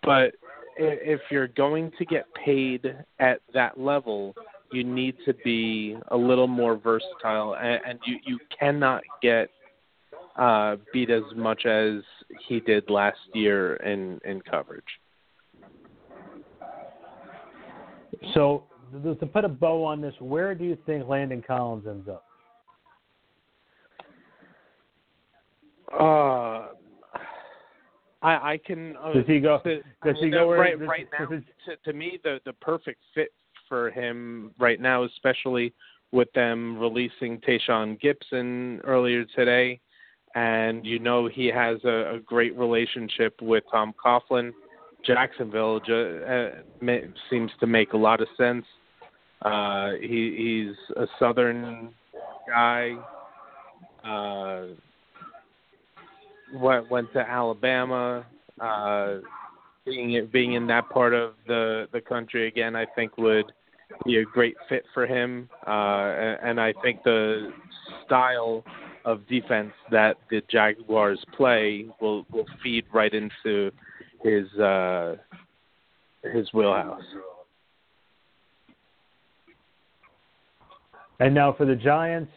But 0.06 0.36
if 0.78 1.22
you're 1.32 1.48
going 1.48 1.92
to 1.98 2.06
get 2.06 2.26
paid 2.46 2.96
at 3.20 3.40
that 3.54 3.80
level, 3.80 4.36
you 4.72 4.84
need 4.84 5.16
to 5.26 5.34
be 5.44 5.98
a 6.10 6.18
little 6.18 6.48
more 6.48 6.76
versatile, 6.78 7.56
and, 7.56 7.80
and 7.88 8.00
you 8.06 8.18
you 8.26 8.40
cannot 8.58 9.04
get 9.22 9.50
uh, 10.36 10.76
beat 10.92 11.10
as 11.10 11.24
much 11.36 11.66
as 11.66 12.02
he 12.48 12.60
did 12.60 12.90
last 12.90 13.20
year 13.34 13.76
in 13.78 14.20
in 14.26 14.42
coverage. 14.42 14.84
So, 18.34 18.64
to 19.04 19.26
put 19.26 19.46
a 19.46 19.50
bow 19.50 19.84
on 19.84 20.02
this, 20.02 20.14
where 20.20 20.56
do 20.56 20.64
you 20.66 20.78
think 20.86 21.08
Landon 21.08 21.44
Collins 21.46 21.86
ends 21.88 22.10
up? 22.10 22.26
Uh, 25.98 26.68
I 28.26 28.54
I 28.54 28.58
can. 28.58 28.96
Uh, 28.98 29.14
does 29.14 29.26
he 29.28 29.40
go? 29.40 29.62
Does 29.64 30.16
he 30.20 30.30
go 30.30 30.48
where, 30.48 30.60
right 30.60 30.80
does, 30.80 30.88
right 30.88 31.08
now? 31.18 31.28
To, 31.28 31.76
to 31.86 31.94
me, 31.94 32.20
the 32.24 32.40
the 32.46 32.54
perfect 32.54 33.00
fit 33.14 33.30
for 33.70 33.92
him 33.92 34.52
right 34.60 34.82
now, 34.82 35.04
especially 35.04 35.74
with 36.12 36.32
them 36.34 36.80
releasing 36.80 37.40
Tashaun 37.42 38.00
Gipson 38.02 38.80
earlier 38.84 39.26
today, 39.36 39.80
and 40.34 40.86
you 40.86 40.98
know 40.98 41.28
he 41.28 41.48
has 41.48 41.78
a, 41.84 42.16
a 42.16 42.20
great 42.20 42.58
relationship 42.58 43.40
with 43.42 43.64
Tom 43.72 43.94
Coughlin. 44.04 44.52
Jacksonville 45.06 45.80
uh, 45.88 46.88
seems 47.30 47.52
to 47.60 47.68
make 47.68 47.94
a 47.94 47.98
lot 47.98 48.22
of 48.22 48.28
sense. 48.38 48.66
Uh, 49.44 49.92
he, 50.02 50.66
he's 50.66 50.98
a 50.98 51.06
Southern 51.20 51.90
guy. 52.48 52.96
Uh, 54.04 54.74
went 56.54 56.90
went 56.90 57.12
to 57.14 57.20
Alabama. 57.20 58.26
Uh, 58.60 59.18
being 59.86 60.28
being 60.32 60.54
in 60.54 60.68
that 60.68 60.90
part 60.90 61.14
of 61.14 61.34
the 61.48 61.88
the 61.92 62.02
country 62.02 62.48
again, 62.48 62.76
I 62.76 62.86
think 62.96 63.18
would 63.18 63.52
be 64.06 64.18
a 64.18 64.24
great 64.24 64.56
fit 64.68 64.84
for 64.94 65.06
him. 65.06 65.50
Uh, 65.68 65.70
and, 65.70 66.40
and 66.44 66.62
I 66.62 66.74
think 66.82 67.04
the 67.04 67.52
style 68.06 68.64
of 69.06 69.28
defense 69.28 69.72
that 69.92 70.18
the 70.30 70.42
Jaguars 70.50 71.24
play 71.38 71.86
will 72.02 72.26
will 72.32 72.46
feed 72.64 72.86
right 72.94 73.14
into 73.14 73.72
his 74.24 74.52
uh, 74.60 75.16
his 76.34 76.52
wheelhouse. 76.54 77.04
And 81.20 81.34
now 81.34 81.54
for 81.54 81.66
the 81.66 81.76
Giants, 81.76 82.32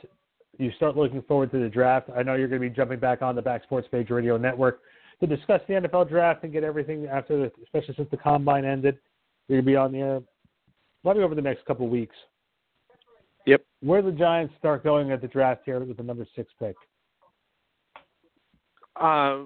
you 0.59 0.73
start 0.77 0.97
looking 0.97 1.23
forward 1.23 1.51
to 1.53 1.59
the 1.59 1.69
draft. 1.69 2.11
I 2.15 2.23
know 2.23 2.35
you're 2.35 2.49
going 2.49 2.61
to 2.61 2.69
be 2.69 2.75
jumping 2.75 2.99
back 2.99 3.23
on 3.23 3.37
the 3.37 3.43
Back 3.43 3.63
Sports 3.63 3.89
Page 3.91 4.11
Radio 4.11 4.37
Network 4.37 4.81
to 5.21 5.27
discuss 5.27 5.61
the 5.69 5.75
NFL 5.75 6.09
draft 6.09 6.45
and 6.45 6.53
get 6.53 6.65
everything 6.65 7.07
after, 7.07 7.39
the, 7.39 7.53
especially 7.65 7.95
since 7.95 8.11
the 8.11 8.17
combine 8.17 8.65
ended. 8.65 8.99
You're 9.47 9.63
going 9.63 9.65
to 9.65 9.71
be 9.71 9.77
on 9.77 9.93
the 9.93 9.99
air 9.99 10.21
probably 11.03 11.23
over 11.23 11.35
the 11.35 11.43
next 11.43 11.65
couple 11.65 11.87
of 11.87 11.93
weeks. 11.93 12.17
Yep. 13.47 13.63
Where 13.81 14.03
the 14.03 14.13
Giants 14.13 14.53
start 14.59 14.85
going 14.85 15.11
at 15.13 15.23
the 15.23 15.29
draft 15.29 15.63
here 15.65 15.79
with 15.81 15.97
the 15.97 16.03
number 16.03 16.27
six 16.37 16.53
pick? 16.59 16.77
Uh, 19.01 19.39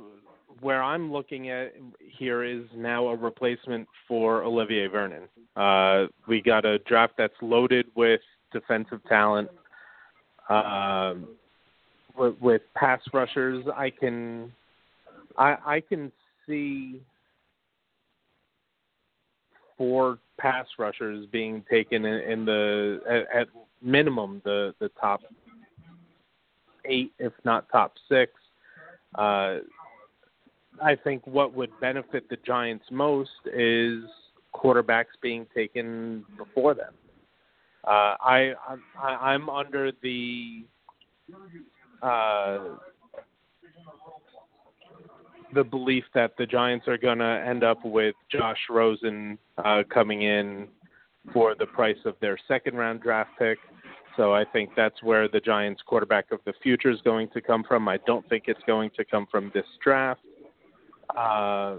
where 0.61 0.83
I'm 0.83 1.13
looking 1.13 1.51
at 1.51 1.75
here 2.01 2.43
is 2.43 2.65
now 2.75 3.09
a 3.09 3.17
replacement 3.17 3.87
for 4.09 4.43
Olivier 4.43 4.87
Vernon. 4.87 5.29
Uh, 5.57 6.07
we 6.27 6.41
got 6.41 6.65
a 6.65 6.79
draft 6.81 7.15
that's 7.19 7.35
loaded 7.43 7.87
with 7.95 8.21
defensive 8.53 9.01
talent. 9.09 9.49
Um, 10.53 11.29
with, 12.17 12.35
with 12.41 12.63
pass 12.75 13.01
rushers, 13.13 13.65
I 13.75 13.91
can 13.91 14.53
I 15.39 15.57
I 15.65 15.81
can 15.81 16.13
see 16.47 17.01
four 19.79 20.19
pass 20.39 20.67
rushers 20.79 21.27
being 21.33 21.65
taken 21.71 22.05
in, 22.05 22.31
in 22.31 22.45
the 22.45 23.01
at, 23.09 23.41
at 23.41 23.49
minimum 23.81 24.43
the 24.45 24.75
the 24.79 24.91
top 25.01 25.23
eight, 26.85 27.13
if 27.19 27.33
not 27.45 27.69
top 27.71 27.95
six. 28.09 28.33
Uh, 29.15 29.59
I 30.83 30.97
think 30.97 31.27
what 31.27 31.55
would 31.55 31.71
benefit 31.81 32.29
the 32.29 32.37
Giants 32.45 32.85
most 32.91 33.31
is 33.53 34.05
quarterbacks 34.55 35.15
being 35.21 35.47
taken 35.55 36.25
before 36.37 36.75
them. 36.75 36.95
Uh, 37.85 38.15
I, 38.21 38.53
I 39.01 39.09
I'm 39.09 39.49
under 39.49 39.91
the 40.03 40.65
uh, 42.03 42.59
the 45.55 45.65
belief 45.65 46.05
that 46.15 46.33
the 46.39 46.47
Giants 46.47 46.89
are 46.89 46.97
going 46.99 47.19
to 47.19 47.45
end 47.47 47.65
up 47.65 47.85
with 47.85 48.15
Josh 48.31 48.59
Rosen 48.71 49.39
uh, 49.59 49.83
coming 49.93 50.23
in 50.23 50.69
for 51.33 51.55
the 51.55 51.67
price 51.67 51.99
of 52.05 52.15
their 52.21 52.39
second 52.49 52.77
round 52.77 53.01
draft 53.03 53.31
pick. 53.39 53.59
So 54.17 54.35
I 54.35 54.45
think 54.45 54.71
that's 54.77 55.03
where 55.03 55.29
the 55.29 55.41
Giants 55.41 55.83
quarterback 55.87 56.33
of 56.33 56.41
the 56.45 56.53
future 56.63 56.91
is 56.91 57.01
going 57.03 57.29
to 57.31 57.41
come 57.41 57.65
from. 57.67 57.89
I 57.89 57.99
don't 58.07 58.29
think 58.29 58.45
it's 58.47 58.61
going 58.67 58.91
to 58.97 59.05
come 59.05 59.27
from 59.31 59.51
this 59.55 59.65
draft. 59.83 60.21
Uh, 61.17 61.77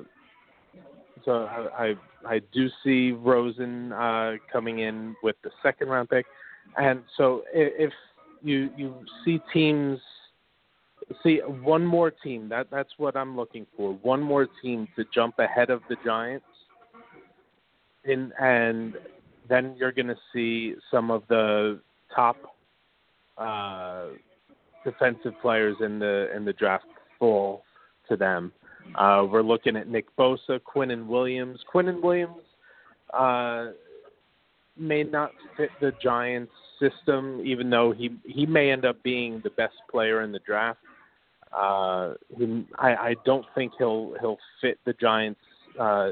so 1.25 1.45
I, 1.45 1.85
I 1.85 1.95
I 2.25 2.41
do 2.53 2.67
see 2.83 3.11
Rosen 3.11 3.91
uh, 3.91 4.33
coming 4.51 4.79
in 4.79 5.15
with 5.23 5.35
the 5.43 5.51
second 5.61 5.89
round 5.89 6.09
pick, 6.09 6.25
and 6.77 7.03
so 7.17 7.43
if 7.53 7.91
you 8.41 8.69
you 8.77 8.95
see 9.23 9.39
teams 9.51 9.99
see 11.21 11.39
one 11.39 11.85
more 11.85 12.11
team 12.11 12.47
that 12.49 12.67
that's 12.71 12.91
what 12.97 13.15
I'm 13.15 13.35
looking 13.35 13.65
for 13.75 13.93
one 14.01 14.21
more 14.21 14.47
team 14.61 14.87
to 14.95 15.03
jump 15.13 15.39
ahead 15.39 15.69
of 15.69 15.81
the 15.89 15.95
Giants, 16.05 16.45
in 18.05 18.31
and 18.39 18.95
then 19.49 19.75
you're 19.77 19.91
going 19.91 20.07
to 20.07 20.17
see 20.33 20.75
some 20.89 21.11
of 21.11 21.23
the 21.27 21.79
top 22.15 22.37
uh, 23.37 24.07
defensive 24.83 25.33
players 25.41 25.75
in 25.81 25.99
the 25.99 26.29
in 26.35 26.45
the 26.45 26.53
draft 26.53 26.85
fall 27.19 27.63
to 28.09 28.15
them. 28.15 28.51
Uh, 28.95 29.25
we're 29.29 29.41
looking 29.41 29.75
at 29.75 29.87
Nick 29.87 30.05
Bosa, 30.17 30.59
Quinnen 30.59 31.07
Williams. 31.07 31.59
Quinnen 31.73 32.01
Williams 32.01 32.41
uh, 33.13 33.67
may 34.77 35.03
not 35.03 35.31
fit 35.57 35.69
the 35.81 35.93
Giants' 36.01 36.51
system, 36.79 37.41
even 37.45 37.69
though 37.69 37.91
he 37.91 38.11
he 38.25 38.45
may 38.45 38.71
end 38.71 38.85
up 38.85 39.01
being 39.03 39.41
the 39.43 39.49
best 39.51 39.75
player 39.89 40.21
in 40.21 40.31
the 40.31 40.39
draft. 40.39 40.79
Uh, 41.55 42.13
he, 42.37 42.65
I, 42.77 42.95
I 42.95 43.15
don't 43.25 43.45
think 43.55 43.73
he'll 43.77 44.15
he'll 44.19 44.39
fit 44.61 44.79
the 44.85 44.93
Giants' 44.93 45.39
uh, 45.79 46.11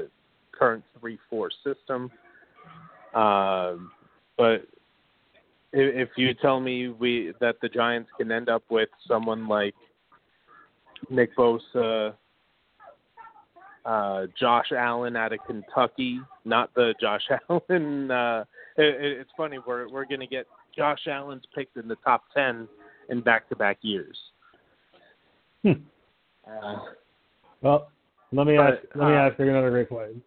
current 0.52 0.84
three 1.00 1.18
four 1.28 1.50
system. 1.64 2.10
Uh, 3.14 3.74
but 4.36 4.66
if, 5.72 6.08
if 6.08 6.08
you 6.16 6.34
tell 6.34 6.60
me 6.60 6.88
we 6.88 7.32
that 7.40 7.56
the 7.60 7.68
Giants 7.68 8.10
can 8.18 8.30
end 8.30 8.48
up 8.48 8.62
with 8.70 8.88
someone 9.06 9.48
like 9.48 9.74
Nick 11.10 11.36
Bosa, 11.36 12.14
uh, 13.84 14.26
Josh 14.38 14.72
Allen 14.76 15.16
out 15.16 15.32
of 15.32 15.40
Kentucky, 15.46 16.20
not 16.44 16.74
the 16.74 16.94
Josh 17.00 17.22
Allen. 17.50 18.10
Uh, 18.10 18.44
it, 18.76 19.20
it's 19.20 19.30
funny 19.36 19.58
we're 19.66 19.88
we're 19.88 20.04
going 20.04 20.20
to 20.20 20.26
get 20.26 20.46
Josh 20.76 21.06
Allen's 21.06 21.44
picked 21.54 21.76
in 21.76 21.88
the 21.88 21.96
top 21.96 22.24
ten 22.34 22.68
in 23.08 23.20
back-to-back 23.20 23.78
years. 23.82 24.16
Hmm. 25.62 25.72
Uh, 26.46 26.78
well, 27.60 27.90
let 28.32 28.46
me 28.46 28.56
ask. 28.56 28.78
But, 28.94 29.00
let 29.00 29.08
me 29.08 29.14
uh, 29.14 29.28
ask 29.28 29.38
you 29.38 29.48
another 29.48 29.70
great 29.70 29.88
question. 29.88 30.22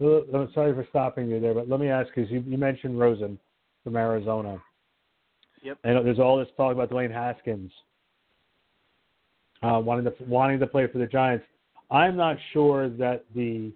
I'm 0.00 0.50
sorry 0.52 0.74
for 0.74 0.86
stopping 0.90 1.28
you 1.28 1.40
there, 1.40 1.54
but 1.54 1.68
let 1.68 1.78
me 1.78 1.88
ask 1.88 2.08
because 2.14 2.30
you, 2.30 2.42
you 2.46 2.58
mentioned 2.58 2.98
Rosen 2.98 3.38
from 3.84 3.96
Arizona. 3.96 4.60
Yep. 5.62 5.78
And 5.84 6.04
there's 6.04 6.18
all 6.18 6.38
this 6.38 6.48
talk 6.56 6.72
about 6.72 6.90
Dwayne 6.90 7.12
Haskins 7.12 7.70
uh, 9.62 9.80
wanting 9.82 10.04
to 10.04 10.12
wanting 10.24 10.58
to 10.60 10.66
play 10.66 10.86
for 10.86 10.98
the 10.98 11.06
Giants. 11.06 11.44
I'm 11.92 12.16
not 12.16 12.38
sure 12.54 12.88
that 12.88 13.24
the 13.34 13.70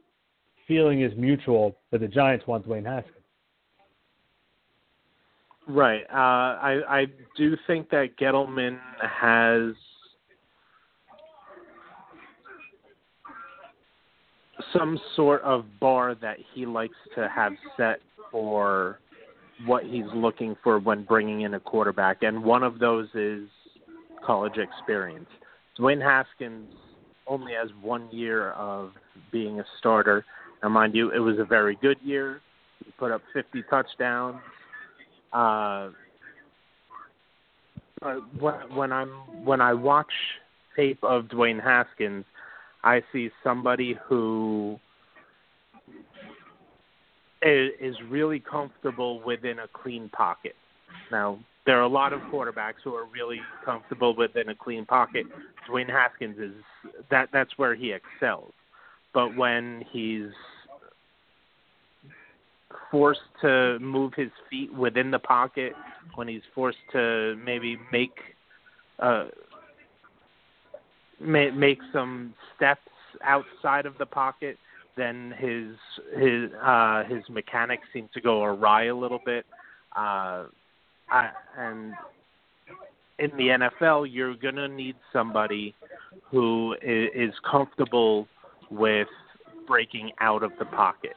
feeling 0.67 1.03
is 1.03 1.13
mutual 1.17 1.77
that 1.93 2.01
the 2.01 2.09
Giants 2.09 2.47
want 2.47 2.67
Dwayne 2.67 2.87
Haskins. 2.87 3.13
Right. 5.69 6.03
Uh, 6.11 6.15
I 6.15 6.81
I 6.89 7.07
do 7.37 7.57
think 7.67 7.91
that 7.91 8.17
Gettleman 8.21 8.79
has 9.01 9.75
some 14.73 14.99
sort 15.15 15.43
of 15.43 15.67
bar 15.79 16.15
that 16.15 16.39
he 16.55 16.65
likes 16.65 16.97
to 17.17 17.29
have 17.29 17.53
set 17.77 18.01
for 18.31 19.01
what 19.67 19.85
he's 19.85 20.05
looking 20.15 20.57
for 20.63 20.79
when 20.79 21.05
bringing 21.05 21.43
in 21.43 21.55
a 21.55 21.61
quarterback, 21.61 22.23
and 22.23 22.43
one 22.43 22.63
of 22.63 22.79
those 22.79 23.09
is 23.15 23.49
college 24.25 24.57
experience. 24.57 25.29
Dwayne 25.79 26.03
Haskins 26.03 26.73
only 27.27 27.53
has 27.53 27.71
one 27.83 28.09
year 28.11 28.53
of 28.53 28.93
being 29.33 29.61
a 29.61 29.65
starter. 29.79 30.25
Now, 30.63 30.69
mind 30.69 30.95
you, 30.95 31.11
it 31.11 31.19
was 31.19 31.39
a 31.39 31.45
very 31.45 31.77
good 31.81 31.99
year. 32.03 32.41
He 32.85 32.93
put 32.99 33.11
up 33.11 33.23
50 33.33 33.63
touchdowns. 33.69 34.37
Uh, 35.33 35.91
when, 38.39 38.55
when 38.75 38.93
I'm 38.93 39.09
when 39.45 39.61
I 39.61 39.75
watch 39.75 40.13
tape 40.77 41.03
of 41.03 41.25
Dwayne 41.25 41.63
Haskins, 41.63 42.25
I 42.85 43.03
see 43.13 43.31
somebody 43.43 43.99
who 44.09 44.79
is 47.43 47.95
really 48.09 48.41
comfortable 48.41 49.23
within 49.25 49.59
a 49.61 49.69
clean 49.73 50.09
pocket. 50.11 50.55
Now, 51.11 51.39
there 51.67 51.79
are 51.79 51.83
a 51.83 51.89
lot 51.89 52.13
of 52.13 52.21
quarterbacks 52.33 52.81
who 52.85 52.95
are 52.95 53.07
really 53.07 53.41
comfortable 53.65 54.15
within 54.17 54.49
a 54.49 54.55
clean 54.55 54.87
pocket. 54.87 55.27
Dwayne 55.69 55.91
Haskins 55.91 56.39
is 56.39 56.55
that 57.11 57.29
that's 57.33 57.51
where 57.57 57.75
he 57.75 57.93
excels. 57.93 58.53
But 59.13 59.37
when 59.37 59.85
he's 59.91 60.31
forced 62.91 63.21
to 63.41 63.79
move 63.81 64.13
his 64.15 64.31
feet 64.49 64.73
within 64.73 65.11
the 65.11 65.19
pocket, 65.19 65.73
when 66.15 66.29
he's 66.29 66.43
forced 66.55 66.79
to 66.93 67.37
maybe 67.45 67.77
make 67.91 68.17
uh 69.01 69.27
make 71.21 71.79
some 71.93 72.33
steps 72.55 72.81
outside 73.25 73.87
of 73.87 73.99
the 73.99 74.07
pocket, 74.07 74.57
then 74.97 75.35
his 75.37 75.75
his 76.17 76.51
uh 76.63 77.03
his 77.05 77.23
mechanics 77.29 77.85
seem 77.93 78.09
to 78.15 78.21
go 78.21 78.45
awry 78.45 78.85
a 78.85 78.95
little 78.95 79.21
bit. 79.25 79.45
Uh 79.97 80.45
I, 81.11 81.31
and 81.57 81.95
in 83.19 83.31
the 83.37 83.69
NFL, 83.83 84.09
you're 84.11 84.37
going 84.37 84.57
to 84.57 84.69
need 84.69 84.97
somebody 85.13 85.75
who 86.31 86.75
is 86.83 87.33
comfortable 87.51 88.27
with 88.71 89.09
breaking 89.67 90.13
out 90.21 90.43
of 90.43 90.53
the 90.59 90.65
pocket. 90.65 91.15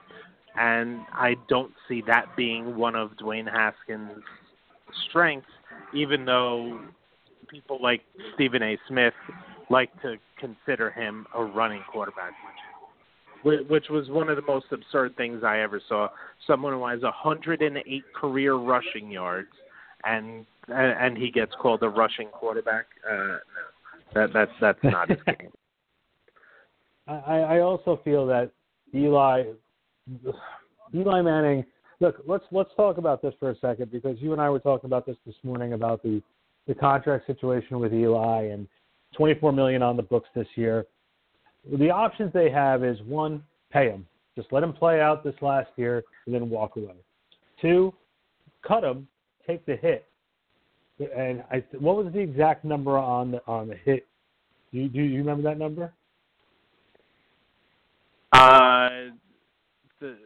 And 0.58 1.02
I 1.13 1.36
don't 1.47 1.71
see 1.88 2.04
that 2.08 2.25
being 2.36 2.75
one 2.75 2.95
of 2.95 3.12
Dwayne 3.21 3.49
Haskins' 3.49 4.23
strengths, 5.08 5.47
even 5.93 6.25
though 6.25 6.80
people 7.49 7.80
like 7.82 8.02
Stephen 8.36 8.62
A. 8.62 8.78
Smith 8.88 9.13
like 9.69 9.89
to 10.02 10.15
consider 10.39 10.91
him 10.91 11.25
a 11.36 11.43
running 11.43 11.84
quarterback, 11.91 12.34
which, 13.43 13.62
which 13.67 13.86
was 13.89 14.10
one 14.10 14.30
of 14.30 14.36
the 14.36 14.41
most 14.41 14.65
absurd 14.71 15.15
things 15.15 15.43
I 15.43 15.62
ever 15.62 15.82
saw. 15.88 16.10
Someone 16.47 16.73
who 16.73 16.86
has 16.88 17.02
108 17.02 18.04
career 18.13 18.56
rushing 18.56 19.12
yards– 19.12 19.49
and 20.06 20.46
and 20.68 21.18
he 21.18 21.32
gets 21.32 21.52
called 21.60 21.82
a 21.84 21.90
rushing 21.90 22.28
quarterback. 22.30 22.86
Uh, 23.10 23.16
no, 23.16 23.38
that 24.14 24.34
that's 24.34 24.52
that's 24.62 24.80
not 24.84 25.10
his 25.10 25.20
game. 25.26 25.52
I, 27.08 27.40
I 27.40 27.60
also 27.62 28.00
feel 28.04 28.28
that 28.28 28.52
Eli 28.94 29.44
Eli 30.94 31.22
Manning. 31.22 31.66
Look, 32.00 32.22
let's 32.28 32.46
let's 32.52 32.70
talk 32.76 32.98
about 32.98 33.22
this 33.22 33.34
for 33.40 33.50
a 33.50 33.58
second 33.60 33.92
because 33.92 34.18
you 34.20 34.32
and 34.32 34.42
I 34.42 34.50
were 34.50 34.60
talking 34.60 34.88
about 34.88 35.06
this 35.06 35.18
this 35.26 35.36
morning 35.44 35.74
about 35.74 36.02
the 36.04 36.22
the 36.68 36.76
contract 36.76 37.26
situation 37.26 37.80
with 37.80 37.94
Eli 37.94 38.44
and 38.52 38.68
24 39.18 39.52
million 39.52 39.82
on 39.82 39.98
the 39.98 40.04
books 40.04 40.30
this 40.36 40.48
year. 40.56 40.86
The 41.78 41.90
options 41.90 42.32
they 42.32 42.50
have 42.52 42.84
is 42.84 43.02
one, 43.02 43.44
pay 43.72 43.90
him, 43.90 44.06
just 44.36 44.54
let 44.54 44.64
him 44.64 44.72
play 44.72 45.02
out 45.02 45.24
this 45.24 45.36
last 45.42 45.70
year 45.78 46.04
and 46.26 46.34
then 46.34 46.50
walk 46.50 46.76
away. 46.76 46.94
Two, 47.62 47.94
cut 48.66 48.84
him 48.84 49.08
take 49.50 49.66
the 49.66 49.76
hit. 49.76 50.06
And 51.16 51.44
I, 51.52 51.64
what 51.80 51.96
was 51.96 52.12
the 52.14 52.20
exact 52.20 52.66
number 52.66 52.98
on 52.98 53.32
the 53.32 53.42
on 53.48 53.70
the 53.70 53.76
hit? 53.76 54.06
Do 54.72 54.80
you, 54.80 54.90
do 54.90 55.02
you 55.02 55.20
remember 55.20 55.44
that 55.44 55.58
number? 55.58 55.94
Uh, 58.34 59.16
the 60.00 60.18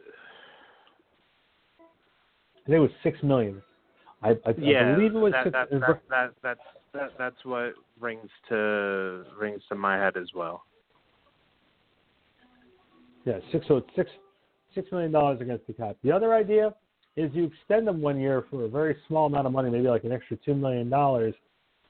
I 1.78 2.66
think 2.66 2.76
it 2.76 2.78
was 2.78 2.90
six 3.02 3.22
million 3.22 3.62
I, 4.22 4.30
I, 4.30 4.54
yeah, 4.58 4.92
I 4.92 4.94
believe 4.94 5.14
it 5.14 5.18
was 5.18 5.32
that, 5.32 5.44
six, 5.44 5.52
that, 5.52 5.70
that, 5.70 6.00
that, 6.10 6.30
that's 6.42 6.60
that, 6.92 7.10
that's 7.18 7.44
what 7.44 7.74
rings 8.00 8.28
to 8.48 9.24
rings 9.38 9.62
to 9.68 9.74
my 9.74 9.96
head 9.96 10.16
as 10.16 10.28
well. 10.34 10.64
Yeah, 13.24 13.38
six 13.52 13.66
so 13.68 13.82
six 13.94 14.10
six 14.74 14.90
million 14.90 15.12
dollars 15.12 15.40
against 15.40 15.66
the 15.66 15.72
cap. 15.72 15.96
The 16.02 16.10
other 16.10 16.34
idea 16.34 16.74
is 17.16 17.30
you 17.32 17.44
extend 17.44 17.86
them 17.86 18.00
one 18.00 18.18
year 18.18 18.44
for 18.50 18.64
a 18.64 18.68
very 18.68 18.96
small 19.06 19.26
amount 19.26 19.46
of 19.46 19.52
money, 19.52 19.70
maybe 19.70 19.88
like 19.88 20.04
an 20.04 20.12
extra 20.12 20.36
two 20.44 20.54
million 20.54 20.88
dollars, 20.88 21.34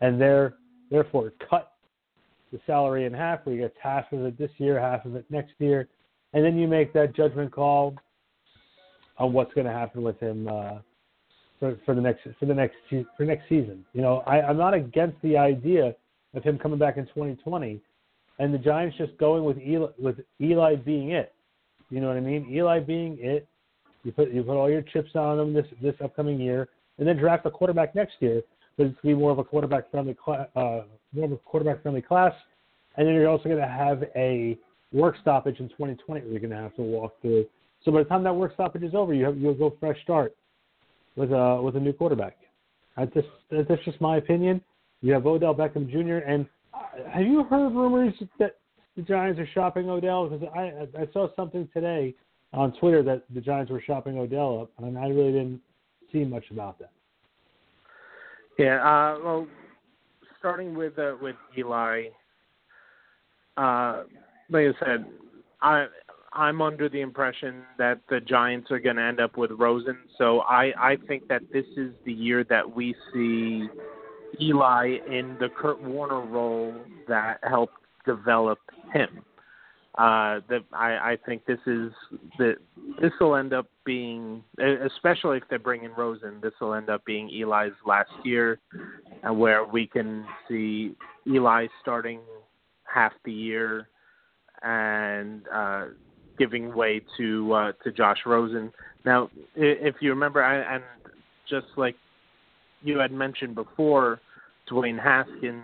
and 0.01 0.21
there 0.21 0.55
therefore 0.91 1.33
cut 1.49 1.73
the 2.53 2.61
salary 2.67 3.07
in 3.07 3.13
half, 3.13 3.45
where 3.45 3.55
you 3.55 3.63
get 3.63 3.75
half 3.83 4.13
of 4.13 4.25
it 4.25 4.39
this 4.39 4.51
year, 4.59 4.79
half 4.79 5.05
of 5.05 5.17
it 5.17 5.25
next 5.31 5.53
year, 5.59 5.89
and 6.33 6.45
then 6.45 6.57
you 6.59 6.69
make 6.69 6.93
that 6.93 7.15
judgment 7.15 7.51
call 7.51 7.95
on 9.19 9.33
what's 9.33 9.53
going 9.55 9.67
to 9.67 9.73
happen 9.73 10.03
with 10.03 10.19
him 10.21 10.47
uh, 10.49 10.79
for, 11.59 11.79
for 11.87 11.95
the 11.95 12.01
next 12.01 12.23
for 12.39 12.47
the 12.47 12.55
next 12.55 12.77
for 13.17 13.25
next 13.25 13.49
season. 13.49 13.85
You 13.93 14.03
know, 14.03 14.23
I, 14.27 14.43
I'm 14.43 14.59
not 14.59 14.75
against 14.75 15.17
the 15.23 15.37
idea 15.37 15.95
of 16.35 16.43
him 16.43 16.59
coming 16.59 16.79
back 16.79 16.97
in 16.97 17.07
2020 17.07 17.81
and 18.39 18.53
the 18.53 18.59
Giants 18.59 18.97
just 18.97 19.17
going 19.19 19.45
with 19.45 19.59
Eli, 19.59 19.89
with 19.99 20.17
Eli 20.41 20.77
being 20.77 21.11
it. 21.11 21.33
You 21.91 22.01
know 22.01 22.09
what 22.09 22.17
I 22.17 22.21
mean? 22.21 22.49
Eli 22.51 22.81
being 22.81 23.19
it. 23.21 23.47
You 24.05 24.13
put 24.13 24.31
you 24.31 24.43
put 24.43 24.57
all 24.57 24.71
your 24.71 24.83
chips 24.83 25.11
on 25.15 25.39
them 25.39 25.53
this 25.53 25.67
this 25.83 25.95
upcoming 26.03 26.39
year, 26.39 26.69
and 26.99 27.09
then 27.09 27.17
draft 27.17 27.47
a 27.47 27.51
quarterback 27.51 27.95
next 27.95 28.15
year. 28.21 28.43
But 28.77 28.87
it's 28.87 28.95
going 29.01 29.15
to 29.15 29.17
be 29.17 29.21
more 29.21 29.33
of 29.33 29.39
a 29.39 29.45
quarterback 29.45 29.91
friendly 29.91 30.15
class, 30.15 30.47
uh, 30.57 30.83
more 31.13 31.27
of 31.27 31.33
a 31.33 31.37
quarterback 31.39 31.83
friendly 31.83 32.03
class, 32.03 32.33
and 32.97 33.07
then 33.07 33.15
you're 33.15 33.29
also 33.29 33.45
going 33.45 33.61
to 33.61 33.67
have 33.67 34.05
a 34.15 34.59
work 34.93 35.17
stoppage 35.21 35.59
in 35.61 35.69
2020 35.71 36.21
where 36.21 36.31
you're 36.31 36.41
going 36.41 36.51
to 36.51 36.57
have 36.57 36.75
to 36.77 36.83
walk 36.83 37.15
through. 37.21 37.47
So 37.85 37.93
by 37.93 38.03
the 38.03 38.09
time 38.09 38.23
that 38.25 38.35
work 38.35 38.55
stoppage 38.55 38.83
is 38.83 38.95
over, 38.95 39.15
you 39.15 39.25
have 39.25 39.39
you'll 39.39 39.55
go 39.55 39.77
fresh 39.81 40.01
start 40.03 40.35
with 41.17 41.33
a 41.33 41.61
with 41.63 41.77
a 41.77 41.81
new 41.81 41.93
quarterback. 41.93 42.37
That's 42.97 43.13
just 43.15 43.29
that's 43.51 43.85
just 43.85 44.01
my 44.01 44.19
opinion. 44.19 44.61
You 45.01 45.13
have 45.13 45.27
Odell 45.27 45.55
Beckham 45.55 45.91
Jr. 45.91 46.27
and 46.27 46.47
have 47.13 47.23
you 47.23 47.45
heard 47.45 47.73
rumors 47.73 48.15
that 48.39 48.57
the 48.97 49.03
Giants 49.03 49.41
are 49.41 49.49
shopping 49.55 49.89
Odell? 49.89 50.29
Because 50.29 50.49
I 50.55 51.01
I 51.01 51.09
saw 51.13 51.29
something 51.37 51.69
today 51.73 52.15
on 52.55 52.73
Twitter 52.79 53.03
that 53.03 53.25
the 53.35 53.41
Giants 53.41 53.71
were 53.71 53.83
shopping 53.85 54.19
Odell 54.19 54.63
up, 54.63 54.71
and 54.79 54.97
I 54.97 55.09
really 55.09 55.33
didn't 55.33 55.61
see 56.13 56.25
much 56.25 56.45
about 56.51 56.79
that. 56.79 56.91
Yeah, 58.59 58.77
uh, 58.77 59.19
well, 59.23 59.49
starting 60.39 60.75
with 60.75 60.99
uh, 60.99 61.15
with 61.21 61.37
Eli, 61.59 62.05
uh, 63.57 64.05
like 64.49 64.67
I 64.67 64.87
said, 64.87 65.07
I 65.61 65.87
I'm 66.33 66.63
under 66.63 66.89
the 66.89 67.01
impression 67.01 67.63
that 67.79 68.01
the 68.09 68.21
Giants 68.21 68.71
are 68.71 68.79
going 68.79 68.97
to 68.97 69.03
end 69.03 69.21
up 69.21 69.37
with 69.37 69.51
Rosen. 69.53 69.99
So 70.19 70.41
I 70.41 70.73
I 70.79 70.97
think 71.09 71.27
that 71.29 71.43
this 71.53 71.67
is 71.77 71.93
the 72.05 72.13
year 72.13 72.45
that 72.45 72.75
we 72.75 72.95
see 73.13 73.67
Eli 74.41 74.99
in 75.11 75.37
the 75.41 75.49
Kurt 75.49 75.83
Warner 75.83 76.21
role 76.21 76.75
that 77.09 77.39
helped 77.43 77.75
develop 78.07 78.59
him. 78.93 79.25
Uh, 79.97 80.41
that 80.49 80.65
I, 80.73 81.13
I 81.13 81.19
think 81.25 81.47
this 81.47 81.61
is 81.69 81.93
that 82.39 82.57
this 83.01 83.13
will 83.21 83.37
end 83.37 83.53
up 83.53 83.67
being, 83.85 84.43
especially 84.59 85.37
if 85.37 85.45
they 85.49 85.57
bring 85.57 85.85
in 85.85 85.93
Rosen, 85.93 86.41
this 86.43 86.53
will 86.61 86.75
end 86.75 86.91
up 86.91 87.05
being 87.05 87.31
Eli's 87.31 87.75
last 87.87 88.11
year, 88.25 88.59
and 89.23 89.39
where 89.39 89.65
we 89.65 89.87
can 89.87 90.27
see 90.49 90.97
Eli 91.29 91.69
starting 91.81 92.19
half 92.93 93.13
the 93.25 93.31
year 93.31 93.89
and 94.65 95.43
uh, 95.53 95.85
giving 96.39 96.75
way 96.75 97.01
to 97.17 97.53
uh, 97.53 97.73
to 97.85 97.93
Josh 97.93 98.19
Rosen. 98.27 98.73
Now, 99.05 99.31
if 99.55 99.95
you 100.01 100.11
remember, 100.11 100.43
and 100.43 100.83
just 101.49 101.67
like 101.77 101.95
you 102.83 102.99
had 102.99 103.13
mentioned 103.13 103.55
before, 103.55 104.21
Dwayne 104.69 105.01
Haskins 105.01 105.63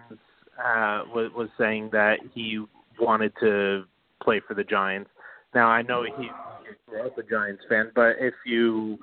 uh, 0.57 1.03
was, 1.13 1.33
was 1.35 1.49
saying 1.59 1.89
that 1.93 2.19
he 2.33 2.65
wanted 3.01 3.33
to 3.41 3.85
play 4.23 4.41
for 4.47 4.55
the 4.55 4.65
Giants. 4.65 5.11
Now 5.55 5.69
I 5.69 5.83
know 5.83 6.05
he 6.05 6.29
grew 6.87 7.07
up 7.07 7.19
a 7.19 7.23
Giants 7.23 7.63
fan, 7.69 7.91
but 7.95 8.17
if 8.19 8.35
you 8.47 8.99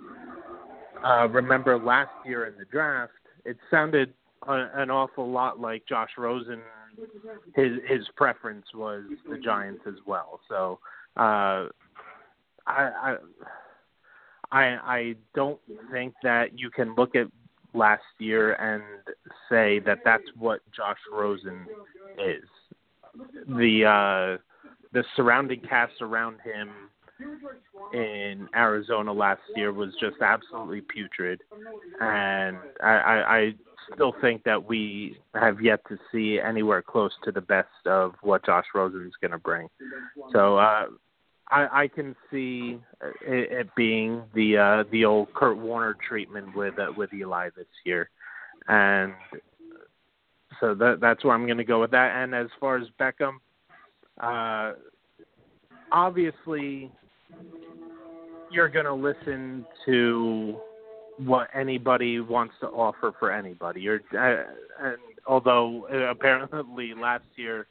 uh, 1.03 1.27
remember 1.29 1.77
last 1.77 2.11
year 2.25 2.45
in 2.45 2.57
the 2.57 2.65
draft, 2.65 3.13
it 3.45 3.57
sounded 3.69 4.13
a, 4.47 4.67
an 4.75 4.89
awful 4.89 5.29
lot 5.29 5.59
like 5.59 5.85
Josh 5.87 6.11
Rosen. 6.17 6.61
His 7.55 7.73
his 7.87 8.07
preference 8.15 8.65
was 8.73 9.03
the 9.29 9.37
Giants 9.37 9.83
as 9.87 9.95
well. 10.05 10.39
So 10.49 10.79
uh, 11.17 11.67
I, 12.65 13.17
I 14.51 14.77
I 14.81 15.15
don't 15.35 15.59
think 15.91 16.13
that 16.23 16.57
you 16.57 16.69
can 16.69 16.95
look 16.95 17.15
at 17.15 17.27
last 17.73 18.03
year 18.19 18.53
and 18.53 18.83
say 19.49 19.79
that 19.79 19.99
that's 20.03 20.23
what 20.37 20.61
Josh 20.75 20.97
Rosen 21.11 21.67
is. 22.17 22.43
The 23.47 23.85
uh, 23.85 24.41
the 24.97 25.03
surrounding 25.15 25.61
cast 25.61 25.93
around 26.01 26.37
him 26.43 26.71
in 27.93 28.49
Arizona 28.55 29.13
last 29.13 29.41
year 29.55 29.71
was 29.71 29.93
just 30.01 30.15
absolutely 30.23 30.81
putrid, 30.81 31.39
and 32.01 32.57
I, 32.81 32.87
I, 32.87 33.37
I 33.37 33.53
still 33.93 34.15
think 34.19 34.43
that 34.45 34.67
we 34.67 35.19
have 35.35 35.61
yet 35.61 35.81
to 35.89 35.99
see 36.11 36.39
anywhere 36.39 36.81
close 36.81 37.11
to 37.25 37.31
the 37.31 37.41
best 37.41 37.67
of 37.85 38.15
what 38.23 38.43
Josh 38.43 38.65
Rosen's 38.73 39.13
going 39.21 39.31
to 39.31 39.37
bring. 39.37 39.67
So 40.33 40.57
uh, 40.57 40.85
I, 41.51 41.83
I 41.83 41.87
can 41.93 42.15
see 42.31 42.79
it, 43.21 43.51
it 43.51 43.75
being 43.75 44.23
the 44.33 44.57
uh, 44.57 44.83
the 44.91 45.05
old 45.05 45.31
Kurt 45.35 45.57
Warner 45.57 45.95
treatment 46.07 46.55
with 46.55 46.79
uh, 46.79 46.87
with 46.97 47.13
Eli 47.13 47.49
this 47.55 47.67
year, 47.85 48.09
and 48.67 49.13
so 50.59 50.73
that 50.73 50.97
that's 51.01 51.23
where 51.23 51.35
I'm 51.35 51.45
going 51.45 51.59
to 51.59 51.63
go 51.63 51.81
with 51.81 51.91
that. 51.91 52.15
And 52.15 52.33
as 52.33 52.47
far 52.59 52.77
as 52.77 52.87
Beckham, 52.99 53.37
uh, 54.19 54.73
obviously 55.91 56.91
you're 58.51 58.69
going 58.69 58.85
to 58.85 58.93
listen 58.93 59.65
to 59.85 60.57
what 61.17 61.49
anybody 61.53 62.19
wants 62.19 62.53
to 62.61 62.67
offer 62.67 63.13
for 63.19 63.31
anybody. 63.31 63.81
You're, 63.81 64.01
uh, 64.13 64.43
and 64.79 64.97
although 65.25 65.87
uh, 65.91 66.11
apparently 66.11 66.93
last 66.93 67.25
year 67.35 67.67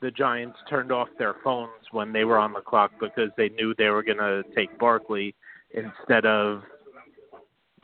the 0.00 0.10
Giants 0.10 0.58
turned 0.68 0.90
off 0.92 1.08
their 1.18 1.36
phones 1.44 1.70
when 1.92 2.12
they 2.12 2.24
were 2.24 2.38
on 2.38 2.52
the 2.52 2.60
clock 2.60 2.92
because 2.98 3.30
they 3.36 3.50
knew 3.50 3.74
they 3.76 3.88
were 3.88 4.02
going 4.02 4.18
to 4.18 4.42
take 4.54 4.76
Barkley 4.78 5.34
instead 5.72 6.26
of 6.26 6.62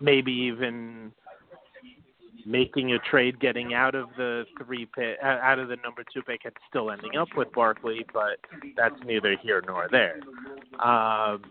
maybe 0.00 0.32
even 0.32 1.12
making 2.46 2.92
a 2.92 2.98
trade, 3.10 3.40
getting 3.40 3.74
out 3.74 3.94
of 3.94 4.08
the 4.16 4.44
three 4.64 4.86
pick, 4.94 5.18
uh, 5.22 5.26
out 5.26 5.58
of 5.58 5.68
the 5.68 5.76
number 5.84 6.02
two 6.12 6.22
pick, 6.22 6.40
and 6.44 6.54
still 6.68 6.90
ending 6.90 7.16
up 7.16 7.28
with 7.36 7.52
Barkley. 7.52 8.06
But 8.12 8.38
that's 8.76 8.94
neither 9.04 9.36
here 9.42 9.62
nor 9.66 9.88
there. 9.90 10.20
Um, 10.80 11.42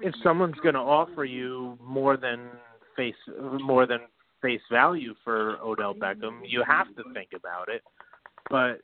if 0.00 0.14
someone's 0.22 0.58
going 0.62 0.74
to 0.74 0.80
offer 0.80 1.24
you 1.24 1.78
more 1.82 2.16
than 2.16 2.48
face 2.96 3.14
more 3.60 3.86
than 3.86 3.98
face 4.40 4.60
value 4.70 5.14
for 5.24 5.56
Odell 5.62 5.94
Beckham, 5.94 6.40
you 6.46 6.62
have 6.66 6.86
to 6.96 7.02
think 7.12 7.30
about 7.34 7.68
it 7.68 7.82
but 8.50 8.80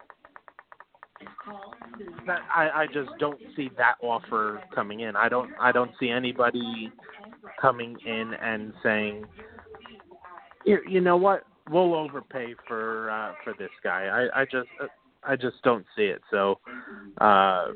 that, 2.26 2.40
I, 2.54 2.70
I 2.70 2.86
just 2.86 3.10
don't 3.18 3.38
see 3.56 3.70
that 3.76 3.96
offer 4.02 4.62
coming 4.74 5.00
in. 5.00 5.16
I 5.16 5.28
don't 5.28 5.50
I 5.60 5.72
don't 5.72 5.90
see 6.00 6.08
anybody 6.08 6.90
coming 7.60 7.96
in 8.06 8.34
and 8.42 8.72
saying, 8.82 9.24
you, 10.64 10.78
you 10.88 11.00
know 11.00 11.16
what, 11.16 11.44
we'll 11.70 11.94
overpay 11.94 12.54
for 12.66 13.10
uh, 13.10 13.32
for 13.44 13.54
this 13.58 13.70
guy. 13.82 14.28
I, 14.32 14.42
I 14.42 14.44
just 14.44 14.68
I 15.22 15.36
just 15.36 15.62
don't 15.62 15.84
see 15.96 16.04
it. 16.04 16.20
So 16.30 16.58
uh, 17.20 17.66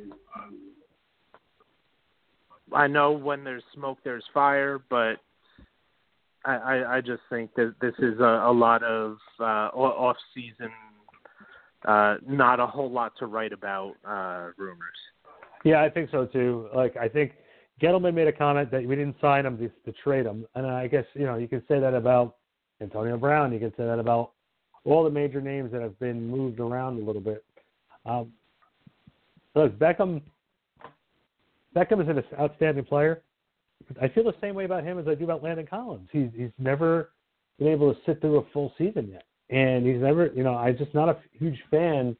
I 2.73 2.87
know 2.87 3.13
when 3.13 3.45
there's 3.45 3.63
smoke, 3.75 3.99
there's 4.05 4.25
fire, 4.33 4.81
but 4.91 5.17
I, 6.45 6.55
I, 6.55 6.97
I 6.97 7.01
just 7.01 7.23
think 7.31 7.55
that 7.55 7.75
this 7.81 7.95
is 7.99 8.19
a, 8.21 8.45
a 8.47 8.53
lot 8.53 8.83
of 8.83 9.17
uh, 9.41 9.71
off 9.75 10.17
season 10.35 10.71
uh, 11.85 12.17
not 12.27 12.61
a 12.61 12.67
whole 12.67 12.91
lot 12.91 13.13
to 13.19 13.27
write 13.27 13.53
about 13.53 13.95
uh, 14.07 14.51
rumors. 14.57 14.97
Yeah, 15.65 15.83
I 15.83 15.91
think 15.91 16.11
so 16.11 16.27
too. 16.27 16.69
Like 16.75 16.97
I 16.97 17.09
think 17.09 17.33
Gettleman 17.83 18.15
made 18.15 18.29
a 18.29 18.33
comment 18.33 18.71
that 18.71 18.87
we 18.87 18.97
didn't 18.97 19.17
sign 19.21 19.47
him 19.47 19.59
to, 19.59 19.69
to 19.69 19.99
trade 20.03 20.27
him, 20.27 20.47
and 20.55 20.67
I 20.67 20.87
guess 20.87 21.05
you 21.15 21.27
know 21.27 21.37
you 21.37 21.49
can 21.49 21.63
say 21.69 21.81
that 21.81 21.95
about 21.95 22.37
Antonio 22.85 23.17
Brown. 23.17 23.53
You 23.53 23.59
can 23.59 23.71
say 23.71 23.85
that 23.85 23.99
about 23.99 24.33
all 24.85 25.05
the 25.05 25.11
major 25.11 25.41
names 25.41 25.73
that 25.73 25.83
have 25.83 25.99
been 25.99 26.27
moved 26.29 26.61
around 26.61 27.03
a 27.03 27.05
little 27.05 27.23
bit. 27.23 27.45
Um, 28.07 28.33
look, 29.55 29.79
Beckham. 29.79 30.23
Beckham 31.75 32.01
is 32.01 32.09
an 32.09 32.23
outstanding 32.39 32.85
player. 32.85 33.23
I 34.01 34.09
feel 34.09 34.25
the 34.25 34.35
same 34.41 34.55
way 34.55 34.65
about 34.65 34.85
him 34.85 34.99
as 34.99 35.09
I 35.09 35.15
do 35.15 35.25
about 35.25 35.43
Landon 35.43 35.67
Collins. 35.67 36.09
He's 36.13 36.29
he's 36.37 36.53
never 36.59 37.11
been 37.59 37.69
able 37.69 37.93
to 37.93 38.01
sit 38.07 38.21
through 38.21 38.39
a 38.39 38.45
full 38.53 38.73
season 38.79 39.09
yet 39.11 39.25
and 39.51 39.87
he's 39.87 40.01
never, 40.01 40.31
you 40.35 40.43
know, 40.43 40.55
I'm 40.55 40.77
just 40.77 40.95
not 40.95 41.09
a 41.09 41.17
huge 41.33 41.59
fan. 41.71 42.17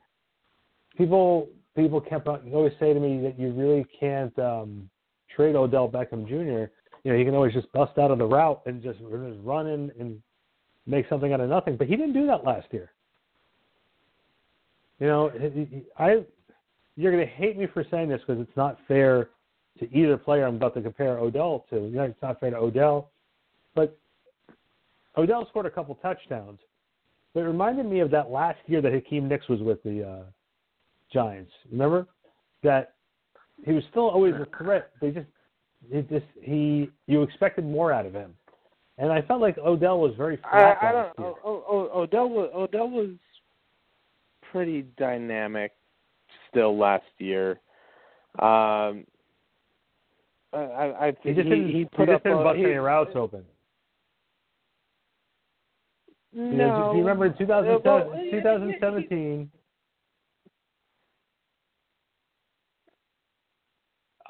People, 0.97 1.49
people 1.77 2.01
kept 2.01 2.29
always 2.29 2.73
say 2.79 2.93
to 2.93 3.01
me 3.01 3.21
that 3.23 3.39
you 3.39 3.53
really 3.53 3.87
can't 3.99 4.37
um, 4.39 4.89
trade 5.35 5.57
Odell 5.57 5.89
Beckham 5.89 6.27
Jr. 6.29 6.71
you 7.03 7.13
know 7.13 7.19
he 7.19 7.25
can 7.25 7.35
always 7.35 7.53
just 7.53 7.71
bust 7.73 7.99
out 7.99 8.11
of 8.11 8.19
the 8.19 8.27
route 8.27 8.61
and 8.67 8.83
just, 8.83 8.99
just 8.99 9.39
run 9.43 9.67
in 9.67 9.91
and 9.99 10.23
make 10.87 11.09
something 11.09 11.33
out 11.33 11.41
of 11.41 11.49
nothing. 11.49 11.77
But 11.77 11.87
he 11.87 11.97
didn't 11.97 12.15
do 12.15 12.27
that 12.27 12.45
last 12.45 12.67
year. 12.71 12.91
You 15.01 15.07
know, 15.07 15.33
I 15.99 16.25
you're 16.97 17.13
going 17.13 17.27
to 17.27 17.33
hate 17.33 17.59
me 17.59 17.67
for 17.73 17.85
saying 17.91 18.09
this 18.09 18.21
because 18.27 18.41
it's 18.41 18.57
not 18.57 18.79
fair 18.87 19.31
to 19.81 19.93
either 19.93 20.17
player 20.17 20.47
I'm 20.47 20.57
about 20.57 20.75
to 20.75 20.83
compare 20.83 21.19
Odell 21.19 21.65
to. 21.71 21.77
You 21.77 21.91
know, 21.91 22.03
it's 22.05 22.23
not 22.23 22.39
fair 22.39 22.51
to 22.51 22.57
Odell, 22.57 23.11
but 23.75 23.99
Odell 25.17 25.47
scored 25.49 25.67
a 25.67 25.71
couple 25.71 25.97
touchdowns. 25.97 26.61
But 27.33 27.41
it 27.41 27.47
reminded 27.47 27.87
me 27.87 27.99
of 27.99 28.11
that 28.13 28.31
last 28.31 28.59
year 28.67 28.81
that 28.81 28.93
Hakeem 28.93 29.29
Nicks 29.29 29.49
was 29.49 29.61
with 29.61 29.83
the 29.83 30.09
uh, 30.09 30.23
Giants. 31.13 31.51
Remember 31.73 32.07
that 32.63 32.95
he 33.65 33.73
was 33.73 33.83
still 33.91 34.09
always 34.09 34.35
a 34.35 34.47
threat. 34.57 34.91
They 35.01 35.11
just, 35.11 35.27
it 35.91 36.09
just 36.09 36.27
he 36.41 36.91
you 37.07 37.23
expected 37.23 37.65
more 37.65 37.93
out 37.93 38.07
of 38.07 38.15
him, 38.15 38.35
and 38.99 39.13
I 39.13 39.23
felt 39.23 39.41
like 39.41 39.59
Odell 39.59 39.99
was 39.99 40.15
very 40.17 40.37
flat. 40.37 40.79
I, 40.83 40.89
I 40.89 40.93
don't. 40.93 41.19
O, 41.19 41.37
o, 41.45 41.91
Odell 42.03 42.29
was 42.29 42.51
Odell 42.55 42.89
was 42.89 43.11
pretty 44.53 44.87
dynamic 44.97 45.73
still 46.51 46.79
last 46.79 47.05
year. 47.19 47.61
Um, 48.39 49.05
I, 50.53 50.57
I 50.57 51.13
he 51.23 51.33
just 51.33 51.49
didn't, 51.49 51.69
he, 51.69 51.85
put 51.85 52.09
he 52.09 52.15
up 52.15 52.23
didn't 52.23 52.45
bust 52.45 52.59
he, 52.59 52.65
any 52.65 52.75
routes 52.75 53.11
open. 53.17 53.45
No. 56.33 56.91
do 56.93 56.99
you 56.99 57.05
remember 57.05 57.27
in 57.27 57.37
2000, 57.37 57.71
Uh, 57.71 57.79
well, 57.85 58.13
2017? 58.31 59.51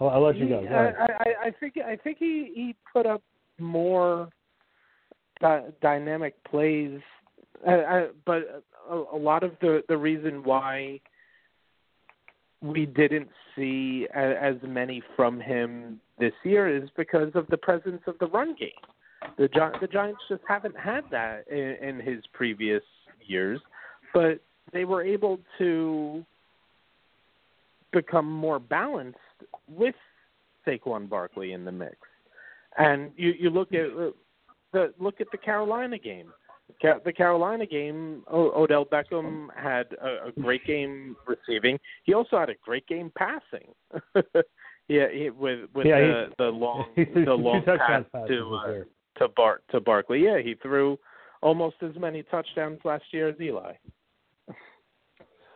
I'll, 0.01 0.09
I'll 0.09 0.23
let 0.23 0.37
you 0.37 0.49
go. 0.49 0.61
He- 0.61 0.69
go. 0.69 0.75
I, 0.75 1.05
I, 1.05 1.47
I 1.47 1.51
think 1.61 1.75
I 1.79 1.97
think 1.97 2.19
he 2.19 2.53
he 2.55 2.77
put 2.93 3.07
up 3.07 3.23
more 3.59 4.29
dy- 5.41 5.71
dynamic 5.81 6.43
plays, 6.45 7.01
I, 7.67 8.09
but 8.25 8.65
a, 8.91 8.95
a 8.95 9.17
lot 9.17 9.43
of 9.43 9.53
the 9.61 9.83
the 9.89 9.97
reason 9.97 10.43
why 10.45 11.01
we 12.61 12.87
didn't 12.87 13.29
see 13.55 14.07
as 14.15 14.55
many 14.63 15.03
from 15.17 15.41
him 15.41 16.01
this 16.19 16.33
year 16.45 16.69
is 16.75 16.89
because 16.97 17.31
of 17.35 17.47
the 17.49 17.57
presence 17.57 18.01
of 18.07 18.19
the 18.19 18.27
run 18.27 18.55
game. 18.59 18.71
The 19.39 19.49
Gi- 19.49 19.79
the 19.81 19.87
Giants 19.87 20.21
just 20.29 20.43
haven't 20.49 20.79
had 20.79 21.05
that 21.11 21.47
in, 21.49 21.77
in 21.87 22.01
his 22.01 22.25
previous 22.33 22.83
years, 23.27 23.61
but 24.13 24.41
they 24.73 24.85
were 24.85 25.03
able 25.03 25.41
to 25.59 26.25
become 27.93 28.31
more 28.31 28.59
balanced 28.59 29.19
with 29.69 29.95
Saquon 30.67 31.09
Barkley 31.09 31.53
in 31.53 31.65
the 31.65 31.73
mix. 31.73 31.97
And 32.77 33.11
you 33.17 33.33
you 33.39 33.51
look 33.51 33.73
at 33.73 33.87
the 34.75 34.93
look 34.99 35.21
at 35.23 35.29
the 35.33 35.39
Carolina 35.39 35.99
game. 35.99 36.31
The 36.83 37.13
Carolina 37.13 37.67
game, 37.67 38.25
Odell 38.31 38.85
Beckham 38.87 39.49
had 39.55 39.87
a, 40.03 40.29
a 40.29 40.33
great 40.41 40.67
game 40.67 41.15
receiving. 41.27 41.79
He 42.05 42.15
also 42.15 42.39
had 42.39 42.49
a 42.49 42.55
great 42.63 42.87
game 42.87 43.13
passing. 43.17 43.69
yeah, 44.89 45.07
he, 45.13 45.31
with 45.31 45.69
with 45.75 45.87
Yeah, 45.87 46.01
the 46.01 46.27
the 46.39 46.45
long 46.45 46.87
the 46.97 47.33
long 47.33 47.63
pass 47.65 48.05
to 48.29 48.55
uh, 48.55 49.19
to 49.19 49.29
Bar 49.37 49.61
to 49.71 49.81
Barkley. 49.81 50.25
Yeah, 50.25 50.41
he 50.43 50.55
threw 50.63 50.99
almost 51.43 51.77
as 51.83 51.95
many 51.99 52.23
touchdowns 52.25 52.81
last 52.85 53.05
year 53.13 53.29
as 53.29 53.37
Eli. 53.41 53.73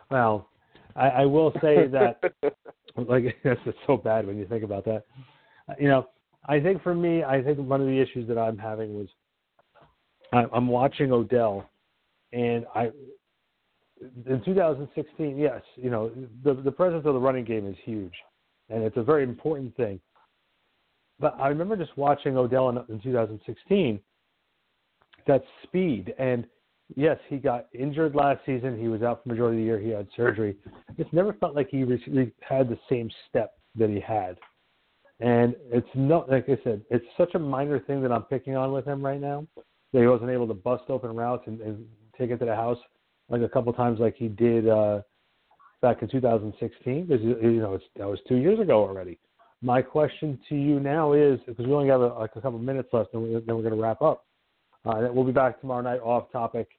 Well, 0.09 0.47
I, 0.95 1.09
I 1.09 1.25
will 1.25 1.51
say 1.61 1.87
that 1.87 2.21
like 2.95 3.35
that's 3.43 3.59
so 3.85 3.97
bad 3.97 4.25
when 4.25 4.37
you 4.37 4.45
think 4.47 4.63
about 4.63 4.85
that. 4.85 5.03
You 5.79 5.89
know, 5.89 6.07
I 6.49 6.59
think 6.59 6.81
for 6.81 6.95
me, 6.95 7.23
I 7.23 7.43
think 7.43 7.59
one 7.59 7.79
of 7.79 7.85
the 7.85 8.01
issues 8.01 8.27
that 8.27 8.39
I'm 8.39 8.57
having 8.57 8.95
was 8.95 9.07
I'm 10.33 10.67
watching 10.67 11.11
Odell, 11.11 11.69
and 12.33 12.65
I 12.75 12.89
in 14.25 14.41
2016, 14.43 15.37
yes, 15.37 15.61
you 15.75 15.91
know, 15.91 16.11
the 16.43 16.55
the 16.55 16.71
presence 16.71 17.05
of 17.05 17.13
the 17.13 17.19
running 17.19 17.45
game 17.45 17.67
is 17.67 17.75
huge, 17.83 18.13
and 18.69 18.83
it's 18.83 18.97
a 18.97 19.03
very 19.03 19.23
important 19.23 19.75
thing. 19.77 19.99
But 21.19 21.35
I 21.39 21.49
remember 21.49 21.75
just 21.75 21.95
watching 21.97 22.35
Odell 22.35 22.69
in, 22.69 22.77
in 22.89 22.99
2016. 22.99 23.99
That 25.27 25.43
speed 25.63 26.15
and 26.17 26.45
yes, 26.95 27.17
he 27.27 27.37
got 27.37 27.67
injured 27.77 28.15
last 28.15 28.39
season. 28.47 28.79
He 28.79 28.87
was 28.87 29.03
out 29.03 29.21
for 29.21 29.29
majority 29.29 29.57
of 29.57 29.61
the 29.61 29.65
year. 29.65 29.79
He 29.79 29.89
had 29.89 30.07
surgery. 30.15 30.55
It's 30.97 31.11
never 31.13 31.33
felt 31.33 31.55
like 31.55 31.67
he 31.69 31.83
re- 31.83 32.33
had 32.41 32.69
the 32.69 32.79
same 32.89 33.11
step 33.27 33.53
that 33.75 33.89
he 33.89 33.99
had. 33.99 34.37
And 35.19 35.55
it's 35.71 35.87
not 35.95 36.29
like 36.29 36.45
I 36.47 36.57
said, 36.63 36.81
it's 36.89 37.05
such 37.17 37.35
a 37.35 37.39
minor 37.39 37.79
thing 37.79 38.01
that 38.03 38.11
I'm 38.11 38.23
picking 38.23 38.55
on 38.55 38.71
with 38.71 38.85
him 38.85 39.03
right 39.03 39.19
now. 39.19 39.45
That 39.91 40.01
he 40.01 40.07
wasn't 40.07 40.29
able 40.29 40.47
to 40.47 40.53
bust 40.53 40.83
open 40.89 41.15
routes 41.15 41.43
and, 41.47 41.59
and 41.61 41.85
take 42.17 42.29
it 42.29 42.37
to 42.37 42.45
the 42.45 42.55
house 42.55 42.77
like 43.29 43.41
a 43.41 43.49
couple 43.49 43.73
times, 43.73 43.99
like 43.99 44.15
he 44.15 44.27
did 44.27 44.67
uh, 44.67 45.01
back 45.81 46.01
in 46.01 46.09
2016. 46.09 47.05
Because 47.05 47.23
you 47.23 47.59
know 47.59 47.73
it's, 47.73 47.83
that 47.97 48.07
was 48.07 48.19
two 48.27 48.37
years 48.37 48.59
ago 48.59 48.83
already. 48.83 49.19
My 49.61 49.81
question 49.81 50.39
to 50.47 50.55
you 50.55 50.79
now 50.79 51.13
is 51.13 51.39
because 51.45 51.65
we 51.65 51.73
only 51.73 51.89
have 51.89 52.01
a, 52.01 52.07
like 52.07 52.31
a 52.35 52.41
couple 52.41 52.59
minutes 52.59 52.89
left, 52.93 53.13
and 53.13 53.23
we, 53.23 53.29
then 53.33 53.55
we're 53.55 53.63
going 53.63 53.75
to 53.75 53.81
wrap 53.81 54.01
up. 54.01 54.25
Uh, 54.85 55.09
we'll 55.11 55.25
be 55.25 55.33
back 55.33 55.59
tomorrow 55.59 55.81
night 55.81 55.99
off 55.99 56.31
topic. 56.31 56.69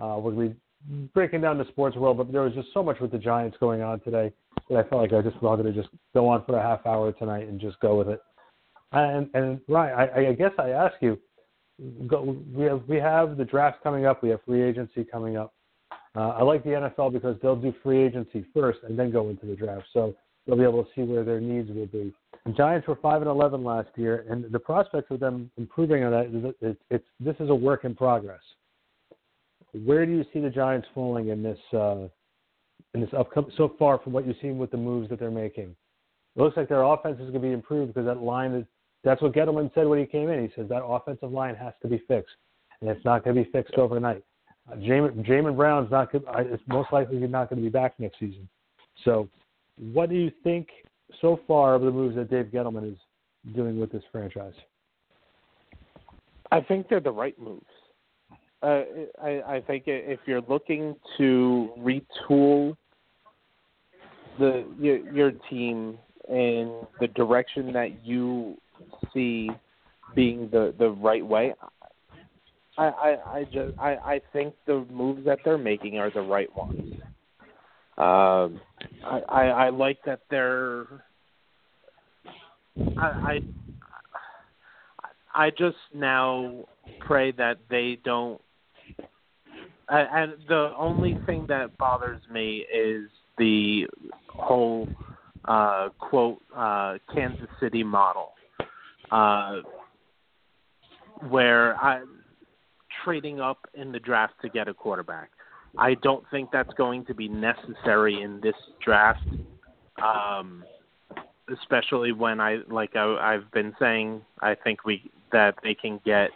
Uh, 0.00 0.16
we're 0.18 0.32
going 0.32 0.48
to 0.48 0.54
be 0.54 1.08
breaking 1.14 1.40
down 1.40 1.58
the 1.58 1.68
sports 1.68 1.96
world, 1.96 2.16
but 2.16 2.32
there 2.32 2.42
was 2.42 2.52
just 2.54 2.68
so 2.74 2.82
much 2.82 2.98
with 3.00 3.12
the 3.12 3.18
Giants 3.18 3.56
going 3.60 3.82
on 3.82 4.00
today 4.00 4.32
I 4.70 4.82
felt 4.84 5.02
like 5.02 5.12
I 5.12 5.20
just 5.20 5.40
wanted 5.42 5.64
to 5.64 5.72
just 5.72 5.88
go 6.14 6.28
on 6.28 6.44
for 6.44 6.56
a 6.56 6.62
half 6.62 6.86
hour 6.86 7.12
tonight 7.12 7.48
and 7.48 7.60
just 7.60 7.78
go 7.80 7.96
with 7.96 8.08
it. 8.08 8.20
And 8.92 9.28
and 9.34 9.60
Ryan, 9.68 10.10
I, 10.14 10.28
I 10.28 10.32
guess 10.32 10.52
I 10.58 10.70
ask 10.70 10.94
you, 11.00 11.18
go, 12.06 12.36
we 12.54 12.64
have 12.64 12.82
we 12.88 12.96
have 12.96 13.36
the 13.36 13.44
draft 13.44 13.82
coming 13.82 14.06
up, 14.06 14.22
we 14.22 14.30
have 14.30 14.40
free 14.46 14.62
agency 14.62 15.04
coming 15.04 15.36
up. 15.36 15.52
Uh, 16.16 16.28
I 16.28 16.42
like 16.42 16.62
the 16.62 16.70
NFL 16.70 17.12
because 17.12 17.36
they'll 17.42 17.56
do 17.56 17.74
free 17.82 18.04
agency 18.04 18.46
first 18.54 18.78
and 18.84 18.96
then 18.98 19.10
go 19.10 19.28
into 19.30 19.46
the 19.46 19.56
draft, 19.56 19.86
so 19.92 20.14
they'll 20.46 20.56
be 20.56 20.62
able 20.62 20.84
to 20.84 20.90
see 20.94 21.02
where 21.02 21.24
their 21.24 21.40
needs 21.40 21.68
will 21.70 21.86
be. 21.86 22.14
The 22.46 22.52
Giants 22.52 22.86
were 22.86 22.96
five 22.96 23.20
and 23.20 23.28
eleven 23.28 23.64
last 23.64 23.88
year, 23.96 24.24
and 24.30 24.44
the 24.50 24.58
prospects 24.58 25.10
of 25.10 25.18
them 25.18 25.50
improving 25.56 26.04
on 26.04 26.12
that 26.12 26.26
is 26.26 26.42
that 26.42 26.54
it's, 26.60 26.80
it's 26.90 27.06
this 27.18 27.36
is 27.40 27.50
a 27.50 27.54
work 27.54 27.84
in 27.84 27.94
progress. 27.94 28.40
Where 29.84 30.06
do 30.06 30.12
you 30.12 30.24
see 30.32 30.40
the 30.40 30.50
Giants 30.50 30.86
falling 30.94 31.28
in 31.28 31.42
this 31.42 31.58
uh, 31.72 32.06
in 32.94 33.00
this 33.00 33.10
upcoming 33.16 33.50
so 33.56 33.74
far 33.78 33.98
from 33.98 34.12
what 34.12 34.26
you've 34.26 34.36
seen 34.40 34.58
with 34.58 34.70
the 34.70 34.76
moves 34.76 35.08
that 35.10 35.18
they're 35.18 35.30
making? 35.30 35.74
It 36.36 36.40
looks 36.40 36.56
like 36.56 36.68
their 36.68 36.82
offense 36.82 37.16
is 37.16 37.30
going 37.30 37.34
to 37.34 37.40
be 37.40 37.52
improved 37.52 37.94
because 37.94 38.06
that 38.06 38.22
line 38.22 38.52
is 38.52 38.64
that's 39.04 39.20
what 39.20 39.32
Gettleman 39.32 39.72
said 39.74 39.86
when 39.86 39.98
he 39.98 40.06
came 40.06 40.30
in. 40.30 40.42
He 40.42 40.50
says 40.56 40.68
that 40.70 40.82
offensive 40.82 41.30
line 41.30 41.54
has 41.54 41.74
to 41.82 41.88
be 41.88 42.02
fixed, 42.08 42.34
and 42.80 42.88
it's 42.88 43.04
not 43.04 43.22
going 43.22 43.36
to 43.36 43.44
be 43.44 43.50
fixed 43.50 43.74
overnight. 43.74 44.24
Uh, 44.70 44.76
Jamon, 44.76 45.26
Jamon 45.26 45.56
Brown's 45.56 45.90
not. 45.90 46.08
It's 46.14 46.62
most 46.66 46.92
likely 46.92 47.18
not 47.18 47.50
going 47.50 47.62
to 47.62 47.62
be 47.62 47.68
back 47.68 47.94
next 47.98 48.18
season. 48.18 48.48
So, 49.04 49.28
what 49.76 50.08
do 50.08 50.16
you 50.16 50.32
think 50.42 50.68
so 51.20 51.38
far 51.46 51.74
of 51.74 51.82
the 51.82 51.90
moves 51.90 52.16
that 52.16 52.30
Dave 52.30 52.46
Gettleman 52.46 52.90
is 52.90 52.98
doing 53.54 53.78
with 53.78 53.92
this 53.92 54.02
franchise? 54.10 54.54
I 56.50 56.60
think 56.62 56.88
they're 56.88 57.00
the 57.00 57.10
right 57.10 57.38
moves. 57.38 57.66
Uh, 58.62 58.84
I, 59.22 59.42
I 59.46 59.62
think 59.66 59.84
if 59.86 60.20
you're 60.24 60.40
looking 60.48 60.94
to 61.18 61.70
retool 61.78 62.74
the 64.38 64.64
your, 64.78 64.98
your 65.12 65.32
team 65.50 65.98
in 66.28 66.82
the 67.00 67.08
direction 67.08 67.72
that 67.72 68.04
you 68.04 68.56
see 69.12 69.50
being 70.14 70.48
the 70.50 70.74
the 70.78 70.90
right 70.90 71.24
way, 71.24 71.54
I 72.78 72.84
I, 72.84 73.38
I 73.38 73.44
just 73.44 73.78
I, 73.78 73.96
I 73.96 74.20
think 74.32 74.54
the 74.66 74.86
moves 74.90 75.24
that 75.24 75.38
they're 75.44 75.58
making 75.58 75.98
are 75.98 76.10
the 76.10 76.20
right 76.20 76.54
ones. 76.56 76.94
Um, 77.96 78.60
I, 79.04 79.20
I 79.28 79.44
I 79.44 79.68
like 79.70 79.98
that 80.06 80.20
they're. 80.30 80.86
I, 82.96 83.06
I 83.06 83.40
I 85.34 85.50
just 85.50 85.76
now 85.94 86.64
pray 87.00 87.32
that 87.32 87.58
they 87.70 87.98
don't. 88.04 88.40
And 89.88 90.08
and 90.12 90.48
the 90.48 90.72
only 90.76 91.18
thing 91.26 91.46
that 91.48 91.76
bothers 91.78 92.22
me 92.30 92.64
is 92.74 93.08
the 93.38 93.86
whole 94.28 94.88
uh, 95.44 95.88
quote 95.98 96.40
uh, 96.56 96.98
Kansas 97.12 97.48
City 97.60 97.82
model, 97.82 98.32
uh, 99.10 99.56
where 101.28 101.76
I 101.76 102.02
trading 103.04 103.40
up 103.40 103.58
in 103.74 103.92
the 103.92 103.98
draft 103.98 104.34
to 104.42 104.48
get 104.48 104.68
a 104.68 104.74
quarterback. 104.74 105.30
I 105.76 105.94
don't 105.94 106.24
think 106.30 106.50
that's 106.52 106.72
going 106.74 107.04
to 107.06 107.14
be 107.14 107.28
necessary 107.28 108.22
in 108.22 108.40
this 108.40 108.54
draft. 108.84 109.26
Um, 110.02 110.64
especially 111.52 112.12
when 112.12 112.40
I 112.40 112.58
like 112.68 112.96
I, 112.96 113.16
I've 113.34 113.50
been 113.52 113.74
saying, 113.78 114.22
I 114.40 114.54
think 114.54 114.84
we 114.84 115.10
that 115.32 115.54
they 115.62 115.74
can 115.74 116.00
get 116.04 116.30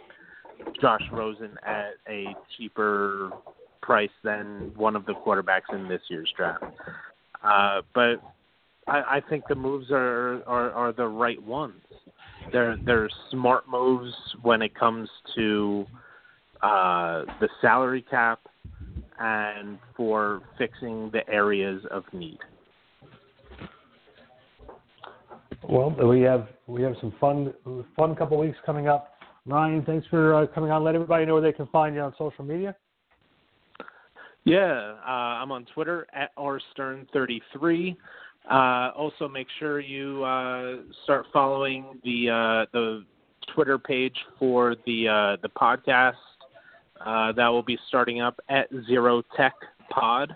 Josh 0.81 1.01
Rosen 1.11 1.57
at 1.65 1.93
a 2.07 2.35
cheaper 2.57 3.31
price 3.89 4.17
than 4.23 4.71
one 4.75 4.95
of 4.95 5.03
the 5.07 5.13
quarterbacks 5.13 5.73
in 5.73 5.87
this 5.87 6.01
year's 6.11 6.31
draft. 6.37 6.63
Uh, 7.43 7.81
but 7.95 8.21
I, 8.87 9.17
I 9.17 9.21
think 9.27 9.45
the 9.49 9.55
moves 9.55 9.87
are, 9.89 10.43
are 10.45 10.71
are 10.73 10.93
the 10.93 11.07
right 11.07 11.41
ones, 11.41 11.81
they're 12.51 12.77
they're 12.85 13.09
smart 13.31 13.67
moves 13.67 14.13
when 14.43 14.61
it 14.61 14.75
comes 14.75 15.09
to 15.35 15.87
uh, 16.61 17.23
the 17.39 17.49
salary 17.61 18.05
cap 18.07 18.39
and 19.19 19.79
for 19.97 20.43
fixing 20.59 21.09
the 21.11 21.27
areas 21.27 21.81
of 21.89 22.03
need. 22.13 22.37
Well, 25.67 25.89
we 25.89 26.21
have 26.21 26.47
we 26.67 26.83
have 26.83 26.93
some 27.01 27.11
fun 27.19 27.55
fun 27.95 28.15
couple 28.15 28.37
weeks 28.37 28.57
coming 28.67 28.87
up. 28.87 29.15
Ryan, 29.47 29.83
thanks 29.83 30.05
for 30.11 30.35
uh, 30.35 30.45
coming 30.53 30.69
on. 30.69 30.83
Let 30.83 30.93
everybody 30.93 31.25
know 31.25 31.33
where 31.33 31.41
they 31.41 31.53
can 31.53 31.65
find 31.67 31.95
you 31.95 32.01
on 32.01 32.13
social 32.19 32.45
media. 32.45 32.75
Yeah, 34.45 34.95
uh, 35.05 35.09
I'm 35.09 35.51
on 35.51 35.65
Twitter 35.73 36.07
at 36.13 36.35
rstern33. 36.37 37.95
Uh, 38.49 38.91
also, 38.95 39.27
make 39.27 39.47
sure 39.59 39.79
you 39.79 40.23
uh, 40.23 40.77
start 41.03 41.25
following 41.31 41.99
the 42.03 42.29
uh, 42.29 42.65
the 42.73 43.05
Twitter 43.53 43.77
page 43.77 44.15
for 44.39 44.75
the 44.85 45.07
uh, 45.07 45.37
the 45.41 45.49
podcast 45.49 46.13
uh, 47.05 47.31
that 47.33 47.47
will 47.47 47.63
be 47.63 47.77
starting 47.87 48.21
up 48.21 48.39
at 48.49 48.69
Zero 48.87 49.21
Tech 49.35 49.53
Pod. 49.91 50.35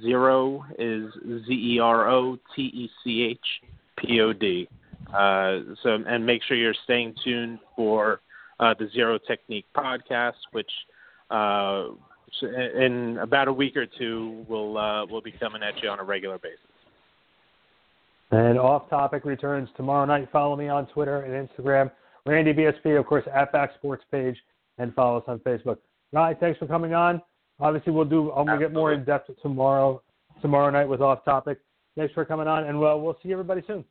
Zero 0.00 0.64
is 0.78 1.12
Z 1.46 1.52
E 1.52 1.78
R 1.80 2.08
O 2.08 2.38
T 2.54 2.62
E 2.62 2.90
C 3.02 3.22
H 3.22 3.38
P 3.98 4.20
O 4.20 4.32
D. 4.32 4.68
So, 5.10 5.98
and 6.06 6.24
make 6.24 6.42
sure 6.44 6.56
you're 6.56 6.74
staying 6.84 7.14
tuned 7.22 7.58
for 7.76 8.20
the 8.60 8.88
Zero 8.94 9.18
Technique 9.18 9.66
podcast, 9.76 10.38
which 10.52 10.70
in 12.42 13.18
about 13.20 13.48
a 13.48 13.52
week 13.52 13.76
or 13.76 13.86
two 13.86 14.44
we'll 14.48 14.78
uh, 14.78 15.06
will 15.06 15.20
be 15.20 15.32
coming 15.32 15.62
at 15.62 15.82
you 15.82 15.88
on 15.88 16.00
a 16.00 16.04
regular 16.04 16.38
basis. 16.38 16.58
And 18.30 18.58
off 18.58 18.88
topic 18.88 19.24
returns 19.24 19.68
tomorrow 19.76 20.06
night. 20.06 20.28
Follow 20.32 20.56
me 20.56 20.68
on 20.68 20.86
Twitter 20.86 21.22
and 21.22 21.48
Instagram. 21.48 21.90
Randy 22.24 22.52
BSP, 22.52 22.98
of 22.98 23.04
course, 23.04 23.24
at 23.34 23.52
Back 23.52 23.74
Sports 23.74 24.04
page, 24.10 24.36
and 24.78 24.94
follow 24.94 25.18
us 25.18 25.24
on 25.26 25.38
Facebook. 25.40 25.78
Ryan, 26.12 26.36
thanks 26.40 26.58
for 26.58 26.66
coming 26.66 26.94
on. 26.94 27.20
Obviously, 27.60 27.92
we'll 27.92 28.04
do. 28.04 28.30
I'm 28.32 28.46
gonna 28.46 28.58
get 28.58 28.72
more 28.72 28.92
in 28.92 29.04
depth 29.04 29.30
tomorrow 29.42 30.02
tomorrow 30.40 30.70
night 30.70 30.88
with 30.88 31.00
off 31.00 31.24
topic. 31.24 31.58
Thanks 31.96 32.14
for 32.14 32.24
coming 32.24 32.46
on, 32.46 32.64
and 32.64 32.78
well, 32.80 33.00
we'll 33.00 33.18
see 33.22 33.32
everybody 33.32 33.62
soon. 33.66 33.84